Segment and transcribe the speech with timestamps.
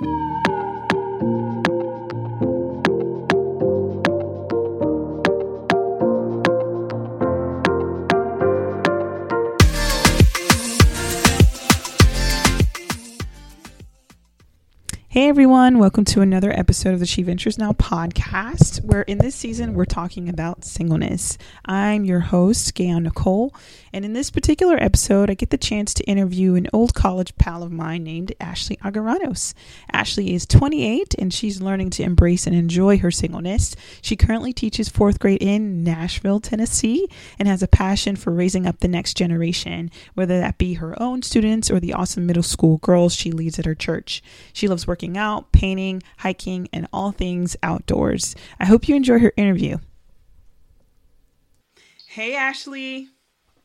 [0.00, 0.47] Música
[15.18, 19.34] Hey everyone, welcome to another episode of the She Ventures Now podcast, where in this
[19.34, 21.36] season we're talking about singleness.
[21.64, 23.52] I'm your host, Gayon Nicole,
[23.92, 27.64] and in this particular episode, I get the chance to interview an old college pal
[27.64, 29.54] of mine named Ashley Agaranos.
[29.90, 33.74] Ashley is 28 and she's learning to embrace and enjoy her singleness.
[34.00, 37.08] She currently teaches fourth grade in Nashville, Tennessee,
[37.40, 41.22] and has a passion for raising up the next generation, whether that be her own
[41.22, 44.22] students or the awesome middle school girls she leads at her church.
[44.52, 48.34] She loves working out, painting, hiking, and all things outdoors.
[48.60, 49.78] I hope you enjoy her interview.
[52.06, 53.08] Hey, Ashley.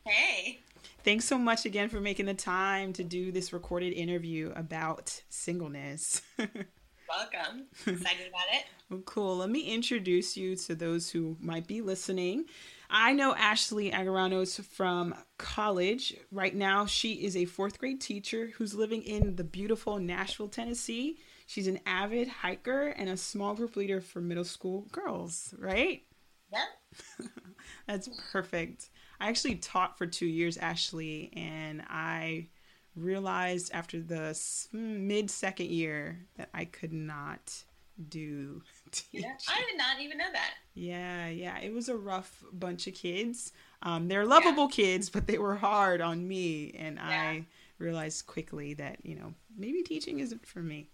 [0.05, 0.59] Hey.
[1.03, 6.21] Thanks so much again for making the time to do this recorded interview about singleness.
[6.37, 7.65] Welcome.
[7.85, 8.65] Excited about it.
[8.89, 9.37] well, cool.
[9.37, 12.45] Let me introduce you to those who might be listening.
[12.89, 16.15] I know Ashley Agaranos from college.
[16.31, 21.17] Right now, she is a fourth grade teacher who's living in the beautiful Nashville, Tennessee.
[21.45, 26.03] She's an avid hiker and a small group leader for middle school girls, right?
[26.51, 27.29] Yep.
[27.87, 28.89] That's perfect.
[29.19, 32.47] I actually taught for two years, Ashley, and I
[32.95, 34.37] realized after the
[34.71, 37.63] mid second year that I could not
[38.09, 39.29] do teaching.
[39.29, 40.53] Yeah, I did not even know that.
[40.73, 41.59] Yeah, yeah.
[41.59, 43.53] It was a rough bunch of kids.
[43.81, 44.75] Um, they're lovable yeah.
[44.75, 46.71] kids, but they were hard on me.
[46.77, 47.07] And yeah.
[47.07, 47.45] I
[47.77, 50.89] realized quickly that, you know, maybe teaching isn't for me.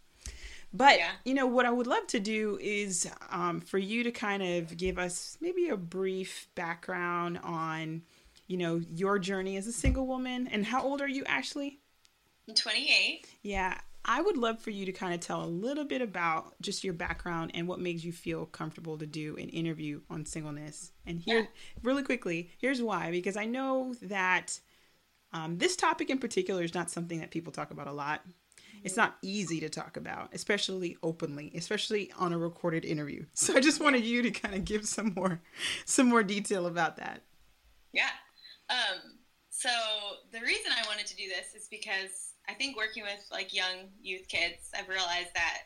[0.73, 1.11] But yeah.
[1.25, 4.77] you know what I would love to do is um, for you to kind of
[4.77, 8.03] give us maybe a brief background on,
[8.47, 10.47] you know, your journey as a single woman.
[10.47, 11.79] And how old are you, Ashley?
[12.47, 13.27] I'm 28.
[13.41, 16.83] Yeah, I would love for you to kind of tell a little bit about just
[16.83, 20.91] your background and what makes you feel comfortable to do an interview on singleness.
[21.05, 21.45] And here, yeah.
[21.83, 24.59] really quickly, here's why because I know that
[25.33, 28.21] um, this topic in particular is not something that people talk about a lot
[28.83, 33.25] it's not easy to talk about, especially openly, especially on a recorded interview.
[33.33, 35.41] So I just wanted you to kind of give some more
[35.85, 37.23] some more detail about that.
[37.93, 38.09] Yeah.
[38.69, 39.17] Um,
[39.49, 39.69] so
[40.31, 43.89] the reason I wanted to do this is because I think working with like young
[44.01, 45.59] youth kids, I've realized that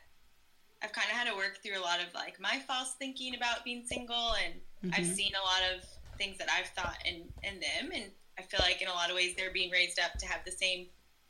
[0.82, 3.64] I've kind of had to work through a lot of like my false thinking about
[3.64, 4.54] being single, and
[4.84, 4.90] mm-hmm.
[4.94, 5.84] I've seen a lot of
[6.18, 9.16] things that I've thought in in them, and I feel like in a lot of
[9.16, 10.86] ways they're being raised up to have the same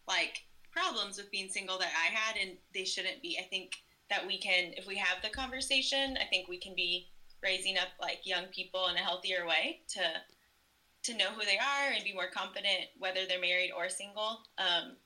[0.08, 0.42] like
[0.74, 3.38] problems with being single that I had, and they shouldn't be.
[3.38, 3.72] I think
[4.10, 7.08] that we can, if we have the conversation, I think we can be
[7.42, 10.00] raising up like young people in a healthier way to
[11.04, 14.40] to know who they are and be more confident whether they're married or single.
[14.56, 14.96] Um,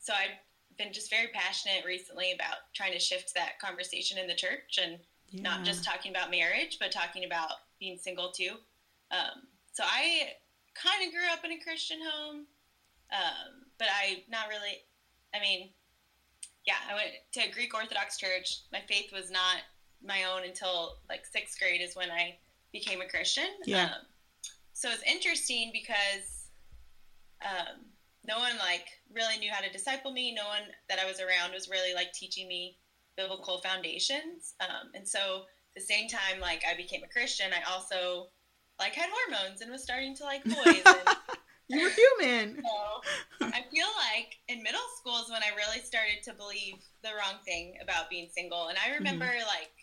[0.00, 0.34] so I've
[0.76, 4.98] been just very passionate recently about trying to shift that conversation in the church and
[5.30, 5.42] yeah.
[5.42, 8.54] not just talking about marriage, but talking about being single too.
[9.12, 10.32] Um, so I
[10.74, 12.46] kind of grew up in a Christian home,
[13.12, 14.82] um, but I not really
[15.34, 15.70] I mean,
[16.66, 18.62] yeah, I went to a Greek Orthodox church.
[18.72, 19.56] My faith was not
[20.04, 22.38] my own until like sixth grade is when I
[22.72, 23.48] became a Christian.
[23.64, 23.84] Yeah.
[23.84, 23.90] Um,
[24.72, 26.48] so it's interesting because
[27.42, 27.86] um,
[28.26, 30.34] no one like really knew how to disciple me.
[30.34, 32.76] No one that I was around was really like teaching me
[33.16, 34.54] biblical foundations.
[34.60, 35.44] Um, and so
[35.74, 38.28] the same time like I became a Christian, I also
[38.78, 40.82] like had hormones and was starting to like boys.
[40.86, 41.38] And,
[41.68, 42.62] you were human.
[42.62, 47.10] So, I feel like in middle school is when I really started to believe the
[47.10, 48.68] wrong thing about being single.
[48.68, 49.48] And I remember mm-hmm.
[49.48, 49.74] like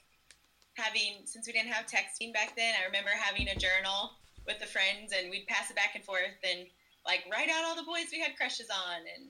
[0.76, 4.16] having, since we didn't have texting back then, I remember having a journal
[4.48, 6.68] with the friends and we'd pass it back and forth and
[7.06, 9.00] like write out all the boys we had crushes on.
[9.04, 9.24] And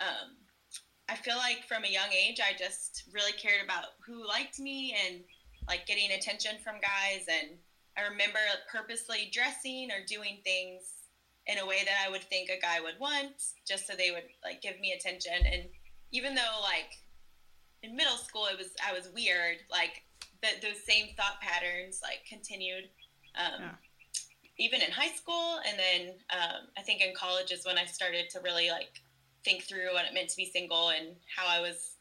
[0.00, 0.28] um,
[1.08, 4.96] I feel like from a young age, I just really cared about who liked me
[5.06, 5.22] and
[5.68, 7.26] like getting attention from guys.
[7.26, 7.58] And
[7.98, 8.38] I remember
[8.70, 10.95] purposely dressing or doing things
[11.46, 14.24] in a way that I would think a guy would want, just so they would
[14.44, 15.32] like give me attention.
[15.44, 15.64] And
[16.12, 16.98] even though like
[17.82, 20.02] in middle school it was I was weird, like
[20.42, 22.84] the, those same thought patterns like continued.
[23.36, 23.70] Um, yeah.
[24.58, 28.30] Even in high school, and then um, I think in college is when I started
[28.30, 29.02] to really like
[29.44, 31.96] think through what it meant to be single and how I was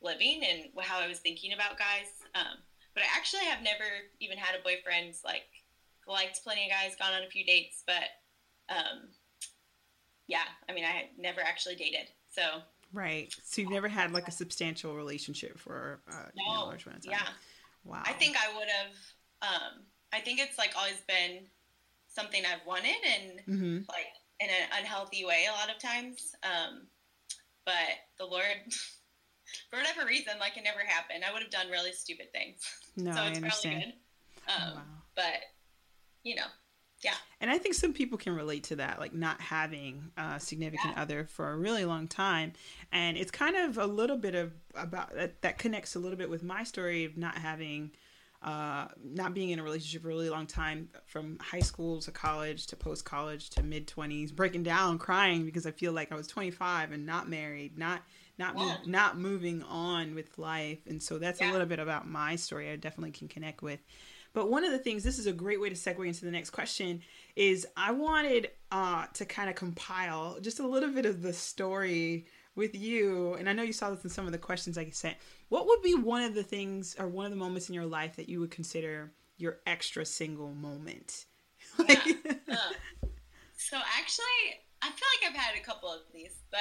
[0.00, 2.08] living and how I was thinking about guys.
[2.34, 3.84] Um, but I actually have never
[4.20, 5.14] even had a boyfriend.
[5.22, 5.44] Like
[6.06, 8.08] liked plenty of guys, gone on a few dates, but
[8.68, 9.08] um,
[10.26, 12.42] yeah, I mean, I had never actually dated, so
[12.92, 13.34] right.
[13.44, 16.98] So you've never had like a substantial relationship for uh, no, you know, large amount
[16.98, 17.20] of time.
[17.20, 17.28] Yeah.
[17.84, 18.02] Wow.
[18.04, 18.92] I think I would have.
[19.40, 21.44] Um, I think it's like always been
[22.08, 23.76] something I've wanted, and mm-hmm.
[23.88, 26.34] like in an unhealthy way a lot of times.
[26.42, 26.86] Um,
[27.64, 27.74] but
[28.18, 28.44] the Lord
[29.70, 31.24] for whatever reason, like it never happened.
[31.28, 32.60] I would have done really stupid things.
[32.96, 33.94] No, so I it's understand.
[34.46, 34.62] probably good.
[34.62, 34.82] Um, wow.
[35.14, 35.40] But
[36.22, 36.48] you know,
[37.02, 40.94] yeah, And I think some people can relate to that, like not having a significant
[40.96, 41.02] Yeah.
[41.02, 42.52] other for a really long time.
[42.90, 46.28] And it's kind of a little bit of about that, that connects a little bit
[46.28, 47.92] with my story of not having,
[48.42, 52.10] uh, not being in a relationship for a really long time from high school to
[52.10, 56.16] college to post college to mid 20s, breaking down, crying because I feel like I
[56.16, 58.02] was 25 and not married, not.
[58.40, 58.66] Not Yeah.
[58.66, 62.70] move, not moving on with life, and so that's a little bit about my story.
[62.70, 63.80] I definitely can connect with.
[64.32, 66.50] But one of the things, this is a great way to segue into the next
[66.50, 67.00] question,
[67.36, 72.26] is I wanted uh, to kind of compile just a little bit of the story
[72.54, 73.34] with you.
[73.34, 75.16] And I know you saw this in some of the questions I sent.
[75.48, 78.16] What would be one of the things or one of the moments in your life
[78.16, 81.26] that you would consider your extra single moment?
[81.88, 82.02] yeah.
[82.50, 82.56] Uh,
[83.56, 84.24] so actually,
[84.82, 86.58] I feel like I've had a couple of these, but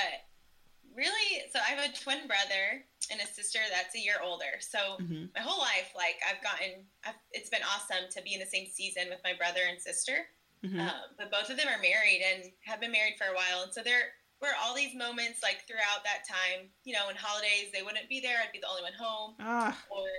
[0.98, 2.84] really, so I have a twin brother
[3.14, 4.60] and a sister that's a year older.
[4.60, 5.30] So Mhm.
[5.34, 8.68] my whole life, like I've gotten, I've, it's been awesome to be in the same
[8.68, 10.28] season with my brother and sister.
[10.66, 10.82] Mhm.
[10.82, 13.72] Um, but both of them are married and have been married for a while, and
[13.72, 16.74] so there were all these moments like throughout that time.
[16.84, 19.78] You know, in holidays they wouldn't be there; I'd be the only one home, Ah,
[19.90, 20.10] or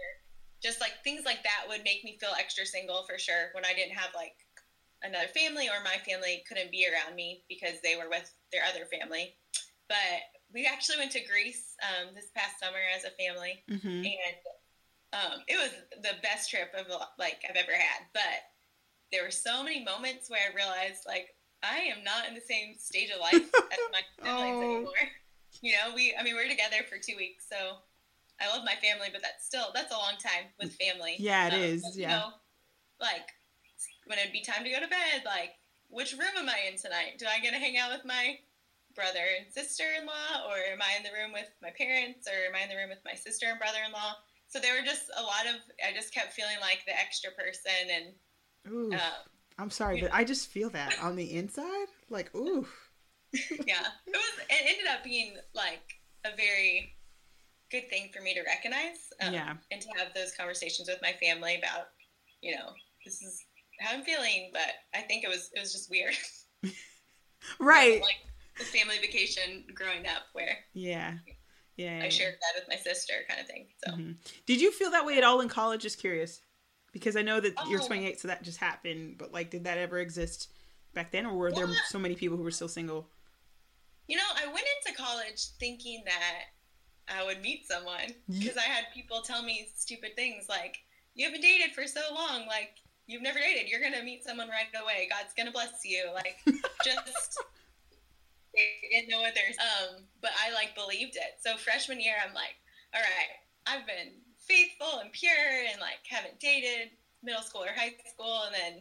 [0.62, 3.75] just like things like that would make me feel extra single for sure when I
[3.75, 4.36] didn't have like
[5.02, 8.86] another family or my family couldn't be around me because they were with their other
[8.86, 9.36] family.
[9.88, 10.22] But
[10.53, 14.05] we actually went to Greece um, this past summer as a family, mhm.
[14.06, 14.37] and
[15.12, 15.71] um, it was
[16.03, 16.87] the best trip of
[17.19, 18.06] like I've ever had.
[18.12, 18.49] But
[19.12, 22.75] there were so many moments where I realized like I am not in the same
[22.79, 23.35] stage of life
[23.73, 24.62] as my siblings Oh.
[24.62, 25.05] anymore.
[25.62, 27.79] You know, we I mean we're together for two weeks, so
[28.41, 31.17] I love my family, but that's still that's a long time with family.
[31.19, 31.99] Yeah, it it is, is.
[31.99, 32.11] yeah.
[32.19, 32.29] Know,
[33.00, 33.33] like
[34.06, 35.53] when it'd be time to go to bed, like
[35.89, 37.19] which room am I in tonight?
[37.19, 38.39] Do I get to hang out with my
[38.99, 42.67] brother and sister-in-law, or am I in the room with my parents, or am I
[42.67, 44.19] in the room with my sister and brother-in-law?
[44.50, 45.62] So there were just a lot of.
[45.87, 48.06] I just kept feeling like the extra person, and
[48.75, 49.23] Ooh, um,
[49.59, 51.87] I'm sorry, but I just feel that on the inside.
[52.11, 52.67] Like, ooh.
[53.33, 54.35] yeah, it was.
[54.50, 56.95] It ended up being like a very
[57.71, 59.55] good thing for me to recognize, um, Yeah.
[59.71, 61.89] and to have those conversations with my family about,
[62.41, 62.73] you know,
[63.05, 63.45] this is
[63.81, 64.50] how I'm feeling.
[64.53, 66.15] But I think it was it was just weird,
[67.61, 68.00] Right.
[68.00, 68.17] like
[68.58, 71.19] the family vacation growing up where Yeah.
[71.76, 72.00] Yeah.
[72.02, 73.69] I shared that with my sister, kind of thing.
[73.84, 74.16] So Mhm.
[74.46, 75.82] Did you feel that way at all in college?
[75.82, 76.40] Just curious,
[76.93, 77.87] because I know that you're Oh.
[77.87, 79.16] 28, so that just happened.
[79.19, 80.49] But like, did that ever exist
[80.94, 83.08] back then, or were there so many people who were still single?
[84.08, 86.44] You know, I went into college thinking that
[87.08, 90.78] I would meet someone because I had people tell me stupid things like,
[91.14, 93.69] "You haven't dated for so long, like you've never dated.
[93.70, 95.08] You're gonna meet someone right away.
[95.11, 96.38] God's gonna bless you." Like,
[96.84, 97.38] just
[98.58, 99.56] they didn't know what there's.
[99.58, 101.38] Um, but I like believed it.
[101.40, 102.56] So freshman year, I'm like,
[102.94, 103.32] "All right,
[103.66, 106.90] I've been faithful and pure, and like haven't dated
[107.22, 108.75] middle school or high school." And then,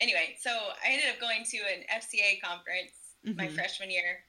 [0.00, 2.92] anyway, so I ended up going to an FCA conference
[3.36, 3.54] my Mhm.
[3.54, 4.24] freshman year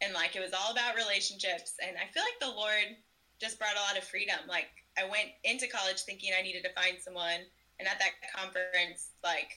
[0.00, 2.96] and like it was all about relationships and i feel like the lord
[3.40, 6.72] just brought a lot of freedom like i went into college thinking i needed to
[6.72, 7.40] find someone
[7.78, 9.52] and at that conference like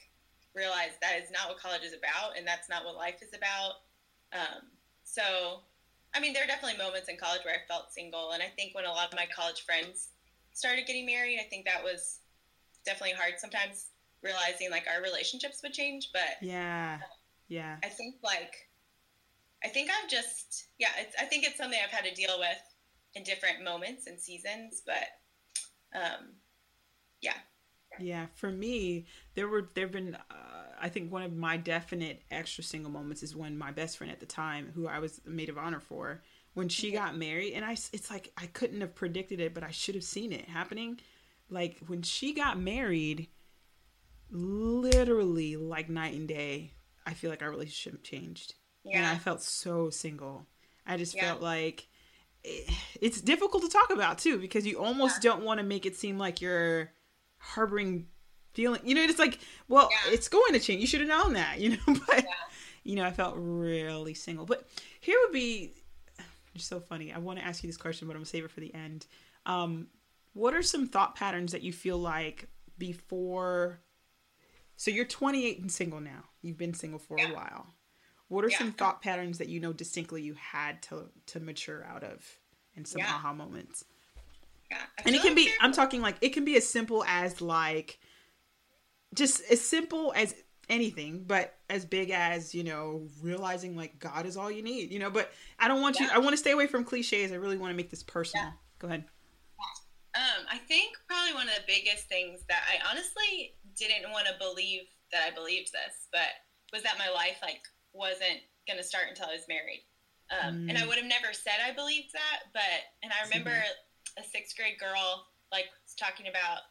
[0.54, 3.82] realized that is not what college is about and that's not what life is about
[4.32, 4.62] um,
[5.04, 5.60] so
[6.14, 8.74] i mean there are definitely moments in college where i felt single and i think
[8.74, 10.08] when a lot of my college friends
[10.52, 12.18] started getting married i think that was
[12.84, 13.86] definitely hard sometimes
[14.22, 16.98] realizing like our relationships would change but Yeah.
[17.48, 17.76] Yeah.
[17.84, 18.68] I think like
[19.64, 22.58] I think I've just yeah, it's, I think it's something I've had to deal with
[23.14, 26.34] in different moments and seasons, but um,
[27.22, 27.36] yeah,
[27.98, 30.34] Yeah, for me, there were there've been uh,
[30.80, 34.20] I think one of my definite extra single moments is when my best friend at
[34.20, 36.22] the time, who I was maid of honor for,
[36.54, 39.70] when she got married, and I it's like I couldn't have predicted it, but I
[39.70, 41.00] should have seen it happening.
[41.50, 43.28] Like when she got married,
[44.30, 46.72] literally like night and day,
[47.06, 48.54] I feel like our relationship changed,
[48.92, 50.46] and I felt so single.
[50.86, 51.20] I just Yeah.
[51.20, 51.88] felt like
[52.44, 55.96] it, it's difficult to talk about too because you almost don't want to make it
[55.96, 56.92] seem like you're
[57.38, 58.08] harboring
[58.54, 58.80] feeling.
[58.84, 60.12] You know, it's like, well, Yeah.
[60.12, 60.80] it's going to change.
[60.80, 61.60] You should have known that.
[61.60, 62.30] You know, but Yeah.
[62.84, 64.46] you know, I felt really single.
[64.46, 64.66] But
[65.00, 65.72] here would be
[66.54, 67.12] just so funny.
[67.12, 69.06] I want to ask you this question, but I'm gonna save it for the end.
[69.46, 69.88] Um,
[70.32, 73.80] what are some thought patterns that you feel like before?
[74.76, 76.24] So you're 28 and single now.
[76.42, 77.30] You've been single for Yeah.
[77.30, 77.74] a while.
[78.28, 82.02] What are some thought patterns that you know distinctly you had to to mature out
[82.02, 82.24] of,
[82.74, 83.84] and some aha moments?
[84.70, 84.78] yeah.
[85.04, 85.50] And it can be.
[85.60, 87.98] I'm talking like it can be as simple as like,
[89.14, 90.34] just as simple as
[90.68, 94.90] anything, but as big as you know realizing like God is all you need.
[94.90, 96.08] You know, but I don't want you.
[96.12, 97.32] I want to stay away from cliches.
[97.32, 98.46] I really want to make this personal.
[98.46, 98.52] Yeah.
[98.78, 99.04] go ahead.
[100.14, 104.34] Um, I think probably one of the biggest things that I honestly didn't want to
[104.38, 106.30] believe that I believed this, but
[106.72, 109.82] was that my life like wasn't going to start until I was married.
[110.30, 110.70] Um, mm.
[110.70, 110.88] And I mm.
[110.88, 113.58] would have never said I believed that, but and I remember
[114.18, 116.62] a sixth grade girl like was talking about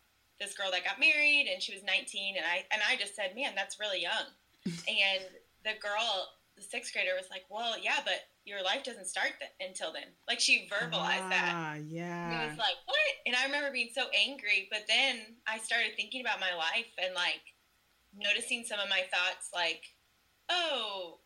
[0.43, 3.35] this girl that got married and she was 19, and I and I just said,
[3.35, 4.27] man, that's really young.
[4.65, 5.23] and
[5.63, 9.55] the girl, the sixth grader, was like, well, yeah, but your life doesn't start th-
[9.63, 10.11] until then.
[10.27, 11.79] Like she verbalized ah, that.
[11.87, 12.31] Yeah.
[12.31, 13.07] And it was like, what?
[13.25, 17.15] And I remember being so angry, but then I started thinking about my life and
[17.15, 17.43] like
[18.11, 19.83] noticing some of my thoughts like,
[20.49, 21.19] oh,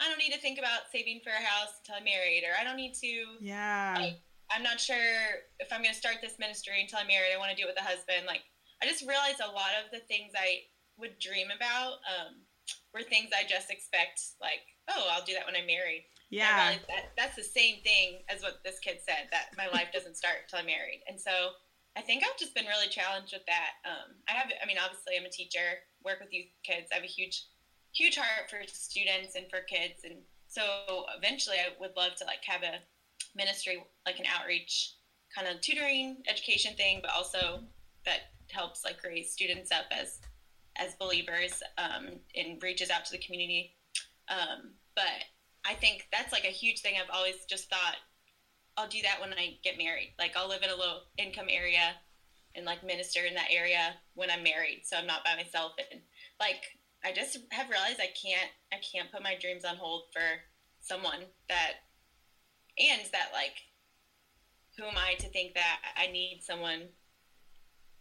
[0.00, 2.64] I don't need to think about saving for a house until I'm married, or I
[2.64, 3.38] don't need to.
[3.40, 3.94] Yeah.
[3.96, 4.18] Like,
[4.50, 7.30] I'm not sure if I'm going to start this ministry until I'm married.
[7.34, 8.26] I want to do it with a husband.
[8.26, 8.42] Like,
[8.82, 10.66] I just realized a lot of the things I
[10.98, 12.42] would dream about um,
[12.92, 16.06] were things I just expect, like, oh, I'll do that when I'm married.
[16.30, 16.78] Yeah.
[16.88, 20.44] That, that's the same thing as what this kid said, that my life doesn't start
[20.44, 21.02] until I'm married.
[21.08, 21.54] And so
[21.96, 23.78] I think I've just been really challenged with that.
[23.86, 26.90] Um, I have, I mean, obviously, I'm a teacher, work with youth kids.
[26.90, 27.46] I have a huge,
[27.94, 30.02] huge heart for students and for kids.
[30.02, 32.82] And so eventually, I would love to like have a
[33.36, 34.94] ministry, like an outreach
[35.34, 37.60] kind of tutoring education thing, but also
[38.06, 40.20] that helps like raise students up as
[40.76, 43.76] as believers um, and reaches out to the community.
[44.28, 45.22] Um, but
[45.64, 46.94] I think that's like a huge thing.
[47.00, 47.96] I've always just thought
[48.76, 50.14] I'll do that when I get married.
[50.18, 51.94] Like I'll live in a low income area
[52.54, 55.72] and like minister in that area when I'm married, so I'm not by myself.
[55.90, 56.00] And
[56.40, 56.62] like
[57.04, 60.22] I just have realized I can't I can't put my dreams on hold for
[60.80, 61.72] someone that
[62.78, 63.56] and that like
[64.76, 66.88] who am I to think that I need someone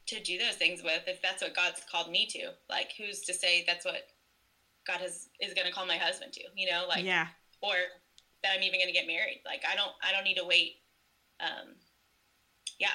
[0.08, 2.52] to do those things with if that's what God's called me to?
[2.70, 4.08] Like who's to say that's what
[4.86, 6.86] God has is going to call my husband to, you know?
[6.88, 7.28] Like Yeah
[7.64, 7.74] or
[8.44, 9.42] that I'm even going to get married.
[9.46, 10.76] Like I don't I don't need to wait.
[11.40, 11.76] Um,
[12.80, 12.90] yeah.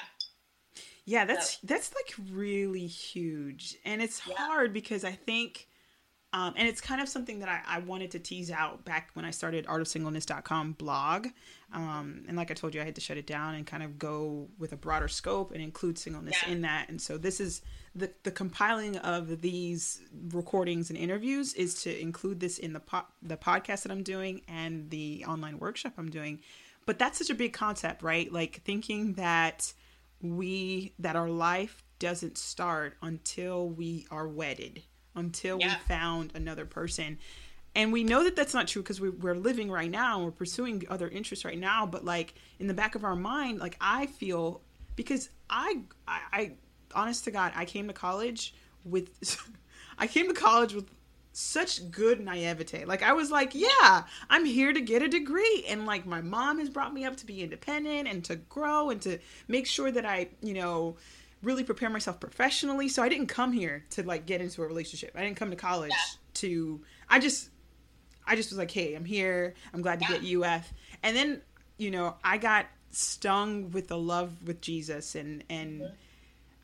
[1.05, 1.59] Yeah, that's so.
[1.63, 4.35] that's like really huge, and it's yeah.
[4.37, 5.67] hard because I think
[6.31, 9.25] um, and it's kind of something that I, I, wanted to tease out back when
[9.25, 11.27] I started artofsingleness.com blog.
[11.73, 13.97] Um, and like I told you, I had to shut it down and kind of
[13.97, 16.53] go with a broader scope and include singleness yeah.
[16.53, 16.89] in that.
[16.89, 17.63] And so this is
[17.95, 23.07] the, the compiling of these recordings and interviews is to include this in the po-
[23.23, 26.41] the podcast that I'm doing and the online workshop I'm doing.
[26.85, 28.31] But that's such a big concept, right?
[28.31, 29.73] Like thinking that
[30.21, 34.83] we, that our life doesn't start until we are wedded
[35.15, 35.75] until yeah.
[35.75, 37.17] we found another person.
[37.75, 40.31] And we know that that's not true because we, we're living right now and we're
[40.31, 41.85] pursuing other interests right now.
[41.85, 44.61] But like in the back of our mind, like I feel
[44.95, 46.51] because I, I, I
[46.93, 49.09] honest to God, I came to college with,
[49.97, 50.89] I came to college with
[51.31, 52.85] such good naivete.
[52.85, 56.59] Like I was like, yeah, I'm here to get a degree and like my mom
[56.59, 60.05] has brought me up to be independent and to grow and to make sure that
[60.05, 60.97] I, you know,
[61.41, 62.89] really prepare myself professionally.
[62.89, 65.11] So I didn't come here to like get into a relationship.
[65.15, 66.17] I didn't come to college yeah.
[66.35, 67.49] to I just
[68.27, 69.55] I just was like, "Hey, I'm here.
[69.73, 70.19] I'm glad to yeah.
[70.19, 71.41] get UF." And then,
[71.77, 75.93] you know, I got stung with the love with Jesus and and mm-hmm.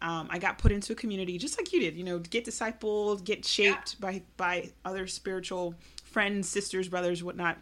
[0.01, 3.24] Um, I got put into a community just like you did, you know, get discipled,
[3.24, 4.01] get shaped yeah.
[4.01, 7.58] by by other spiritual friends, sisters, brothers, whatnot.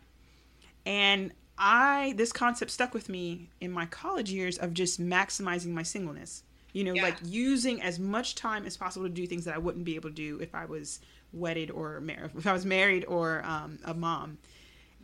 [0.85, 5.83] And I this concept stuck with me in my college years of just maximizing my
[5.83, 6.43] singleness
[6.73, 7.03] you know yeah.
[7.03, 10.09] like using as much time as possible to do things that i wouldn't be able
[10.09, 10.99] to do if i was
[11.31, 14.37] wedded or married if i was married or um, a mom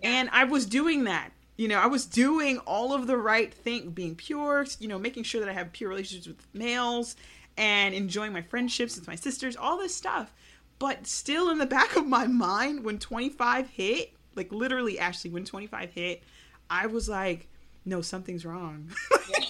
[0.02, 0.10] yeah.
[0.10, 3.92] and i was doing that you know i was doing all of the right thing
[3.92, 7.16] being pure you know making sure that i have pure relationships with males
[7.58, 10.34] and enjoying my friendships with my sisters all this stuff
[10.80, 15.46] but still in the back of my mind when 25 hit like literally ashley when
[15.46, 16.24] 25 hit
[16.70, 17.48] i was like
[17.86, 18.90] no something's wrong
[19.30, 19.46] yeah.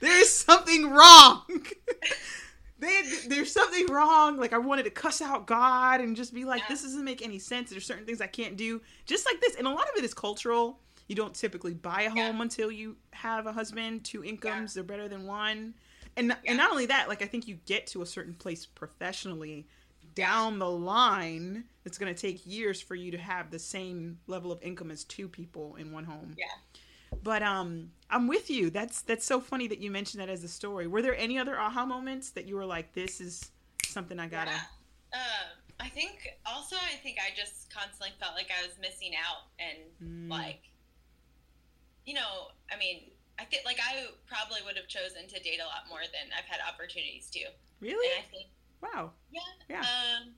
[0.00, 1.42] There's something wrong.
[2.78, 4.36] they, there's something wrong.
[4.36, 6.66] Like I wanted to cuss out God and just be like, yeah.
[6.70, 7.70] this doesn't make any sense.
[7.70, 8.80] There's certain things I can't do.
[9.04, 10.80] Just like this, and a lot of it is cultural.
[11.08, 12.42] You don't typically buy a home yeah.
[12.42, 14.04] until you have a husband.
[14.04, 14.82] Two incomes, yeah.
[14.82, 15.74] they're better than one.
[16.16, 19.66] And and not only that, like I think you get to a certain place professionally
[20.14, 21.64] down the line.
[21.84, 25.04] It's going to take years for you to have the same level of income as
[25.04, 26.34] two people in one home.
[26.36, 26.46] Yeah.
[27.26, 28.70] But um, I'm with you.
[28.70, 30.86] That's that's so funny that you mentioned that as a story.
[30.86, 33.50] Were there any other aha moments that you were like, "This is
[33.84, 34.52] something I gotta"?
[34.52, 34.62] Yeah.
[35.12, 35.46] Uh,
[35.80, 39.90] I think also I think I just constantly felt like I was missing out and
[39.98, 40.30] mm.
[40.30, 40.70] like,
[42.04, 45.66] you know, I mean, I think like I probably would have chosen to date a
[45.66, 47.40] lot more than I've had opportunities to.
[47.80, 48.06] Really?
[48.14, 48.46] And I think.
[48.80, 49.10] Wow.
[49.32, 49.50] Yeah.
[49.68, 49.80] Yeah.
[49.80, 50.30] Um,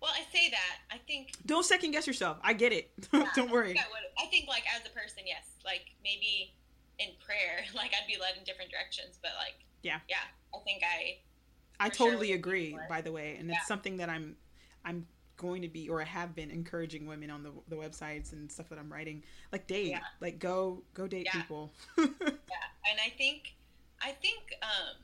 [0.00, 0.94] well, I say that.
[0.94, 1.32] I think.
[1.46, 2.38] Don't second guess yourself.
[2.42, 2.90] I get it.
[3.12, 3.76] Yeah, Don't worry.
[3.76, 5.44] I, I, think, like, as a person, yes.
[5.64, 6.52] Like, maybe
[6.98, 9.18] in prayer, like I'd be led in different directions.
[9.22, 10.16] But like, yeah, yeah,
[10.54, 11.18] I think I.
[11.80, 12.76] I totally sure agree.
[12.88, 13.56] By the way, and yeah.
[13.56, 14.36] it's something that I'm,
[14.84, 18.50] I'm going to be or I have been encouraging women on the the websites and
[18.50, 19.22] stuff that I'm writing.
[19.52, 20.00] Like date, yeah.
[20.20, 21.40] like go go date yeah.
[21.40, 21.72] people.
[21.98, 23.54] yeah, and I think
[24.02, 24.96] I think um,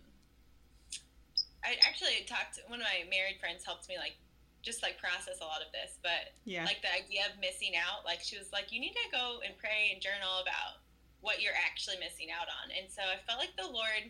[1.65, 2.57] I actually talked.
[2.57, 4.17] To one of my married friends helped me like
[4.65, 8.03] just like process a lot of this, but yeah, like the idea of missing out.
[8.09, 10.81] Like she was like, you need to go and pray and journal about
[11.21, 12.73] what you're actually missing out on.
[12.73, 14.09] And so I felt like the Lord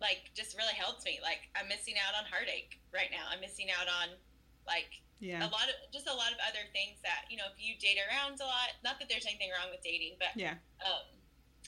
[0.00, 1.20] like just really helped me.
[1.20, 3.28] Like I'm missing out on heartache right now.
[3.28, 4.16] I'm missing out on
[4.64, 5.40] like yeah.
[5.40, 7.96] a lot of just a lot of other things that you know if you date
[7.96, 11.08] around a lot not that there's anything wrong with dating but yeah um,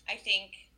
[0.05, 0.69] i think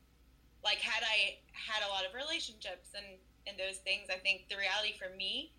[0.63, 3.19] like had i had a lot of relationships and
[3.51, 5.51] and those things i think the reality for me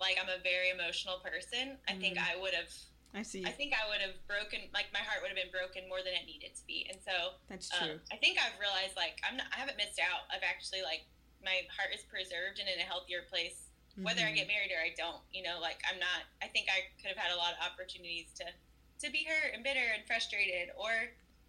[0.00, 2.00] like i'm a very emotional person i mm.
[2.00, 2.70] think i would have
[3.16, 3.40] I see.
[3.40, 6.12] I think I would have broken, like my heart would have been broken more than
[6.12, 7.96] it needed to be, and so that's um, true.
[7.96, 10.28] Um, I think I've realized, like, I'm not, I haven't missed out.
[10.28, 11.08] I've actually, like,
[11.40, 13.68] my heart is preserved and in a healthier place
[14.02, 14.34] whether mm-hmm.
[14.34, 15.22] I get married or I don't.
[15.32, 16.26] You know, like I'm not.
[16.42, 19.62] I think I could have had a lot of opportunities to to be hurt and
[19.62, 20.90] bitter and frustrated, or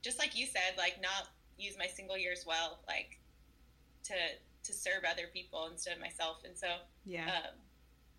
[0.02, 3.20] just like you said, like not use my single years well, like
[4.06, 4.18] to
[4.64, 6.42] to serve other people instead of myself.
[6.46, 6.68] And so
[7.06, 7.56] yeah, um,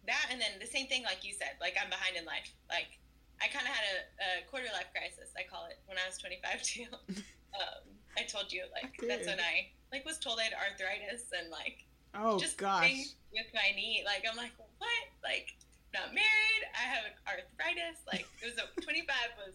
[0.06, 2.48] that and then the same thing, like you said, like I'm behind in life.
[2.68, 2.98] Like
[3.40, 5.32] I kind of had a, a, quarter life crisis.
[5.36, 6.88] I call it when I was 25 too.
[7.56, 7.84] um,
[8.16, 11.86] I told you like that's when I like was told I had arthritis and like
[12.14, 13.14] Oh just gosh.
[13.32, 15.04] With my knee, like I'm like, what?
[15.22, 15.54] Like,
[15.94, 16.62] not married.
[16.74, 18.02] I have arthritis.
[18.06, 19.06] Like, it was a 25
[19.46, 19.54] was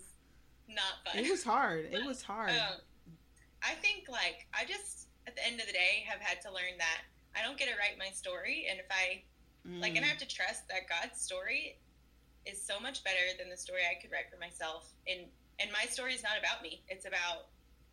[0.70, 1.24] not fun.
[1.24, 1.90] It was hard.
[1.92, 2.52] It was hard.
[2.52, 2.80] Um,
[3.64, 6.78] I think like I just at the end of the day have had to learn
[6.78, 7.02] that
[7.36, 9.24] I don't get to write my story, and if I
[9.68, 9.82] mm.
[9.82, 11.78] like, and I have to trust that God's story
[12.46, 14.92] is so much better than the story I could write for myself.
[15.08, 15.22] And
[15.60, 16.82] and my story is not about me.
[16.90, 17.48] It's about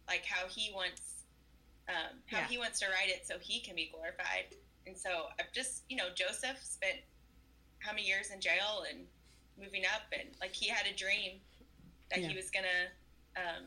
[0.08, 1.12] like how He wants
[1.88, 2.48] um, how yeah.
[2.48, 4.54] he wants to write it so he can be glorified.
[4.86, 6.98] And so I've just, you know, Joseph spent
[7.78, 9.06] how many years in jail and
[9.58, 11.40] moving up, and like he had a dream
[12.10, 12.28] that yeah.
[12.28, 12.90] he was gonna
[13.36, 13.64] um,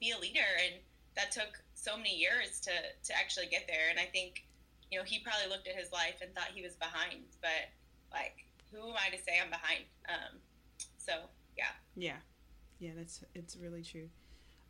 [0.00, 0.74] be a leader, and
[1.16, 3.90] that took so many years to to actually get there.
[3.90, 4.45] And I think,
[4.90, 7.70] you know, he probably looked at his life and thought he was behind, but
[8.12, 9.84] like, who am I to say I'm behind?
[10.08, 10.38] Um,
[10.98, 11.12] so
[11.56, 11.64] yeah,
[11.96, 12.16] yeah,
[12.78, 12.90] yeah.
[12.96, 14.08] That's it's really true.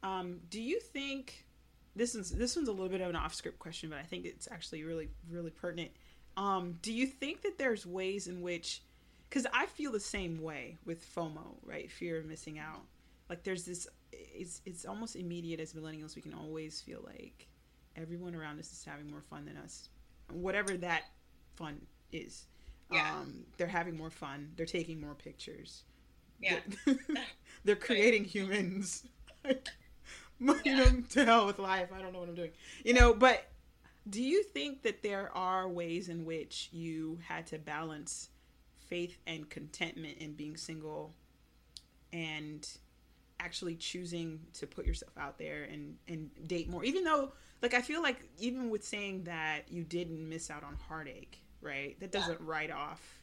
[0.03, 1.47] Um, do you think?
[1.97, 4.27] this is this one's a little bit of an off script question, but I think
[4.27, 5.91] it's actually really really pertinent.
[6.37, 8.83] Um, do you think that there's ways in which,
[9.29, 11.91] because I feel the same way with FOMO, right?
[11.91, 12.83] Fear of missing out.
[13.31, 16.15] Like there's this, it's it's almost immediate as millennials.
[16.15, 17.49] We can always feel like
[17.97, 19.89] everyone around us is having more fun than us,
[20.33, 21.03] whatever that
[21.57, 21.81] fun
[22.13, 22.47] is.
[22.91, 23.17] Yeah.
[23.19, 24.53] Um, they're having more fun.
[24.57, 25.83] They're taking more pictures.
[26.41, 26.61] Yeah.
[26.85, 26.97] They're,
[27.65, 29.05] they're creating humans.
[29.45, 31.89] you know, to hell with life.
[31.95, 32.53] I don't know what I'm doing.
[32.85, 33.47] You know, but
[34.09, 38.29] do you think that there are ways in which you had to balance
[38.87, 41.13] faith and contentment in being single
[42.13, 42.69] and
[43.41, 46.85] actually choosing to put yourself out there and and date more.
[46.85, 50.77] Even though like i feel like even with saying that you didn't miss out on
[50.89, 52.47] heartache right that doesn't yeah.
[52.47, 53.17] write off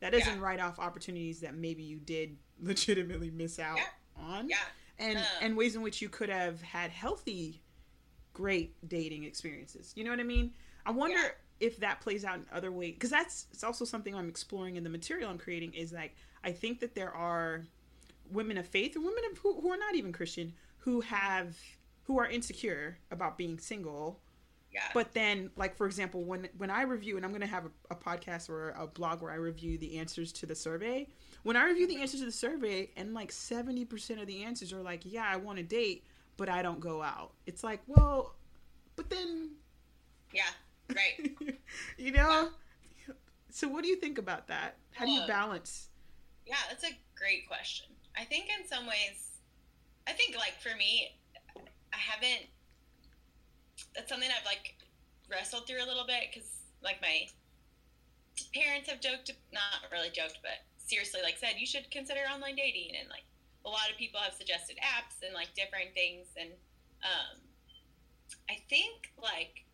[0.00, 0.42] that doesn't yeah.
[0.44, 4.24] write off opportunities that maybe you did legitimately miss out yeah.
[4.24, 4.48] on.
[4.48, 4.56] Yeah.
[4.98, 7.62] And uh, and ways in which you could have had healthy
[8.32, 9.92] great dating experiences.
[9.96, 10.52] You know what i mean?
[10.84, 11.20] I wonder
[11.60, 14.82] if that plays out in other ways because that's it's also something i'm exploring in
[14.82, 17.66] the material i'm creating is like i think that there are
[18.32, 21.56] women of faith and women of, who, who are not even christian who have
[22.04, 24.20] who are insecure about being single
[24.72, 24.82] yeah.
[24.94, 27.70] But then, like for example, when when I review, and I'm going to have a,
[27.90, 31.08] a, podcast or a blog where I review the answers to the survey.
[31.42, 32.02] When I review the mm-hmm.
[32.02, 35.36] answers to the survey, and like 70 percent of the answers are like, "Yeah, I
[35.36, 36.04] want to date,
[36.36, 38.36] but I don't go out." It's like, well,
[38.94, 39.50] but then,
[40.32, 40.42] yeah,
[40.88, 41.32] right.
[41.98, 42.50] you know.
[43.08, 43.14] Yeah.
[43.50, 44.76] So, what do you think about that?
[44.92, 45.88] How do you balance?
[46.46, 47.86] Yeah, that's a great question.
[48.16, 49.38] I think in some ways,
[50.06, 51.16] I think like for me,
[51.56, 52.48] I haven't
[53.94, 54.76] that's something I've like
[55.30, 56.48] wrestled through a little bit because
[56.82, 57.26] like my
[58.54, 62.96] parents have joked, not really joked, but seriously like said you should consider online dating
[62.98, 63.22] and like
[63.64, 66.50] a lot of people have suggested apps and like different things and
[67.06, 67.38] um,
[68.50, 69.64] I think like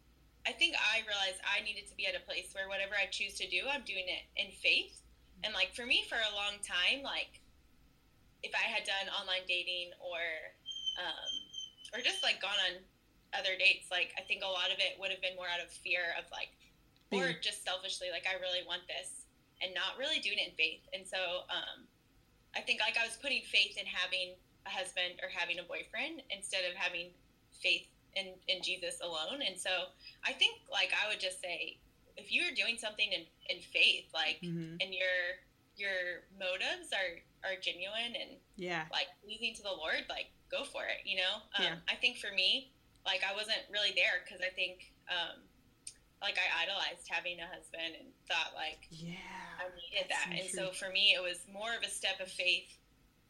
[0.47, 3.35] I think I realized I needed to be at a place where whatever I choose
[3.43, 5.03] to do, I'm doing it in faith.
[5.43, 7.43] And like for me, for a long time, like
[8.47, 10.23] if I had done online dating or
[11.03, 11.31] um,
[11.93, 12.79] or just like gone on
[13.35, 15.69] other dates, like I think a lot of it would have been more out of
[15.69, 16.55] fear of like,
[17.11, 19.27] or just selfishly, like I really want this,
[19.61, 20.83] and not really doing it in faith.
[20.95, 21.85] And so um,
[22.55, 26.23] I think like I was putting faith in having a husband or having a boyfriend
[26.31, 27.11] instead of having
[27.53, 29.43] faith in, in Jesus alone.
[29.47, 29.93] And so
[30.25, 31.77] I think like I would just say
[32.17, 34.81] if you're doing something in, in faith, like Mhm.
[34.81, 35.43] and your
[35.77, 38.85] your motives are are genuine and Yeah.
[38.93, 41.05] like pleasing to the Lord, like go for it.
[41.05, 41.77] You know, um, Yeah.
[41.89, 42.73] I think for me,
[43.05, 45.43] like I wasn't really there because I think um,
[46.23, 49.15] like I idolized having a husband and thought like Yeah.
[49.61, 50.25] I needed that.
[50.27, 50.59] so And true.
[50.59, 52.77] so for me, it was more of a step of faith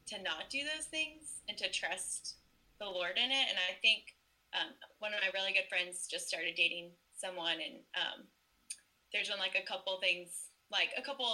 [0.07, 2.37] to not do those things and to trust
[2.79, 3.47] the Lord in it.
[3.51, 4.14] And I think
[4.55, 8.25] um, one of my really good friends just started dating someone, and um,
[9.12, 11.27] there's been like a couple things, like a couple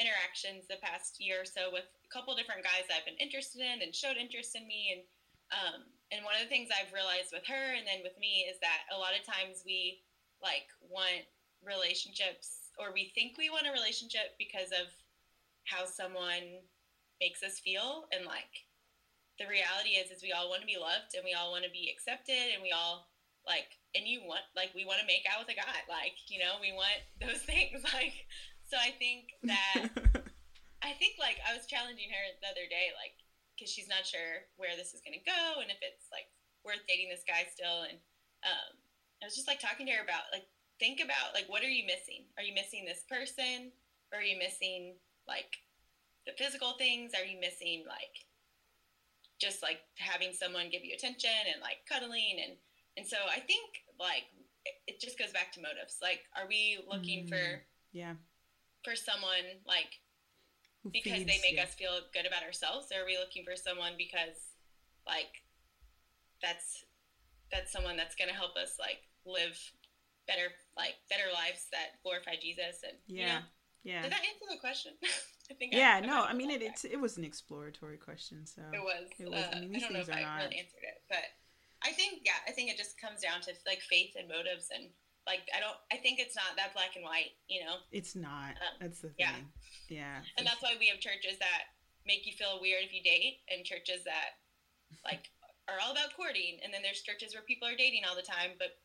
[0.00, 3.82] interactions the past year or so with couple different guys that I've been interested in
[3.82, 4.94] and showed interest in me.
[4.94, 5.02] And
[5.50, 5.80] um,
[6.14, 8.86] and one of the things I've realized with her and then with me is that
[8.94, 10.06] a lot of times we
[10.38, 11.26] like want
[11.66, 14.88] relationships or we think we want a relationship because of
[15.66, 16.62] how someone
[17.18, 18.06] makes us feel.
[18.14, 18.62] And like
[19.42, 21.74] the reality is is we all want to be loved and we all want to
[21.74, 23.10] be accepted and we all
[23.42, 25.82] like and you want like we want to make out with a guy.
[25.90, 27.82] Like you know we want those things.
[27.90, 28.30] Like
[28.68, 30.23] so i think that
[30.84, 33.16] i think like i was challenging her the other day like
[33.56, 36.26] because she's not sure where this is going to go and if it's like
[36.64, 37.84] worth dating this guy still.
[37.86, 37.98] And
[38.42, 38.72] um,
[39.22, 40.48] i was just like talking to her about like
[40.80, 42.26] think about like what are you missing?
[42.36, 43.70] Are you missing this person?
[44.12, 44.94] Or are you missing
[45.28, 45.54] like
[46.26, 47.12] the physical things?
[47.14, 48.26] Are you missing like
[49.38, 52.42] just like having someone give you attention and like cuddling?
[52.42, 52.58] And
[52.96, 54.26] and so i think like
[54.86, 55.98] it, just goes back to motives.
[56.02, 58.14] Like are we looking Mm, for yeah.
[58.82, 60.00] for someone like
[60.92, 61.64] Because they make yeah.
[61.64, 64.36] us feel good about ourselves or are we looking for someone because
[65.06, 65.42] like
[66.42, 66.84] that's
[67.52, 69.56] that's someone that's going to help us like live
[70.26, 73.38] better like better lives that glorify jesus and you Yeah.
[73.38, 73.40] know,
[73.84, 74.02] Yeah.
[74.02, 74.92] did that answer the question
[75.50, 76.62] i think Yeah, I, no, I mean it.
[76.62, 79.78] It's it was an exploratory question, so it was it was- I uh, mean, I,
[79.80, 81.24] don't know if i not- really answered it but
[81.82, 84.88] i think yeah i think it just comes down to like faith and motives and
[85.26, 88.56] like i don't i think it's not that black and white you know it's not.
[88.60, 89.32] Um, That's the yeah.
[89.32, 89.46] thing.
[89.88, 89.98] Yeah.
[89.98, 90.18] Yeah.
[90.38, 91.72] and that's why we have churches that
[92.06, 94.36] make you feel weird if you date and churches that
[95.04, 95.30] like
[95.68, 98.52] are all about courting and then there's churches where people are dating all the time
[98.58, 98.76] but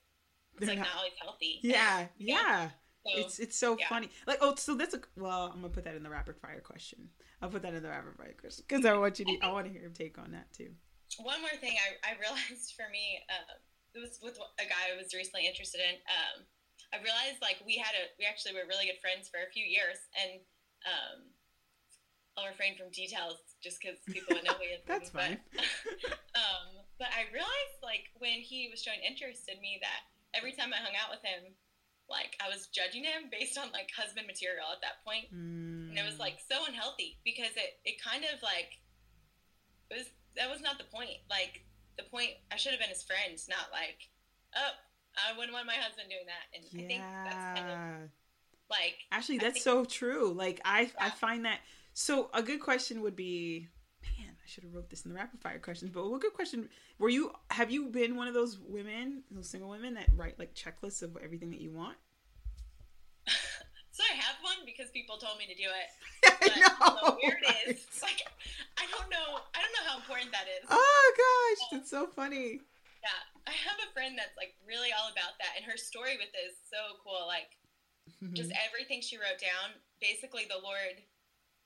[0.56, 2.69] it's They're like not- not, always healthy Yeah, yeah.
[3.06, 3.88] so, It's it's so yeah.
[3.88, 4.10] funny.
[4.28, 5.52] Like oh, so that's a well.
[5.54, 7.10] I'm gonna put that in the rapid fire question.
[7.41, 9.38] I'll put that in the rapid fire question because I want you to.
[9.41, 10.71] I want to hear your take on that too.
[11.19, 13.56] one more thing I, I realized for me uh,
[13.99, 16.47] was with a guy I was recently interested in um,
[16.91, 19.63] I realized like we had a we actually were really good friends for a few
[19.63, 20.41] years and
[20.88, 21.17] um,
[22.39, 25.38] I'll refrain from details just because people would know who he is That's but, fine.
[26.39, 30.71] um, but I realized like when he was showing interest in me that every time
[30.71, 31.55] I hung out with him
[32.09, 35.29] like I was judging him based on like husband material at that point.
[35.29, 38.81] Mm, and it was like so unhealthy because it, it kind of like
[39.93, 41.21] it was that was not the point.
[41.29, 41.62] Like
[41.99, 44.07] the point i should have been his friend not like
[44.55, 44.73] oh
[45.27, 48.09] i wouldn't want my husband doing that and i think that's kind of
[48.69, 50.31] like Actually, that's think- so true.
[50.31, 51.59] Like I, I find that.
[51.93, 53.67] So a good question would be,
[54.03, 55.91] man, I should have wrote this in the rapid fire questions.
[55.91, 57.31] But a good question: Were you?
[57.49, 61.17] Have you been one of those women, those single women that write like checklists of
[61.17, 61.97] everything that you want?
[63.91, 64.35] so i have
[64.80, 65.89] because people told me to do it
[66.39, 67.20] but know.
[67.20, 67.68] weird right?
[67.76, 68.24] is like
[68.80, 72.63] i don't know i don't know how important that is Oh gosh, that's so funny.
[73.04, 76.32] yeah i have a friend that's like really all about that and her story with
[76.32, 77.60] it is so cool like
[78.39, 78.65] just Mm-hmm.
[78.68, 81.00] everything she wrote down basically the lord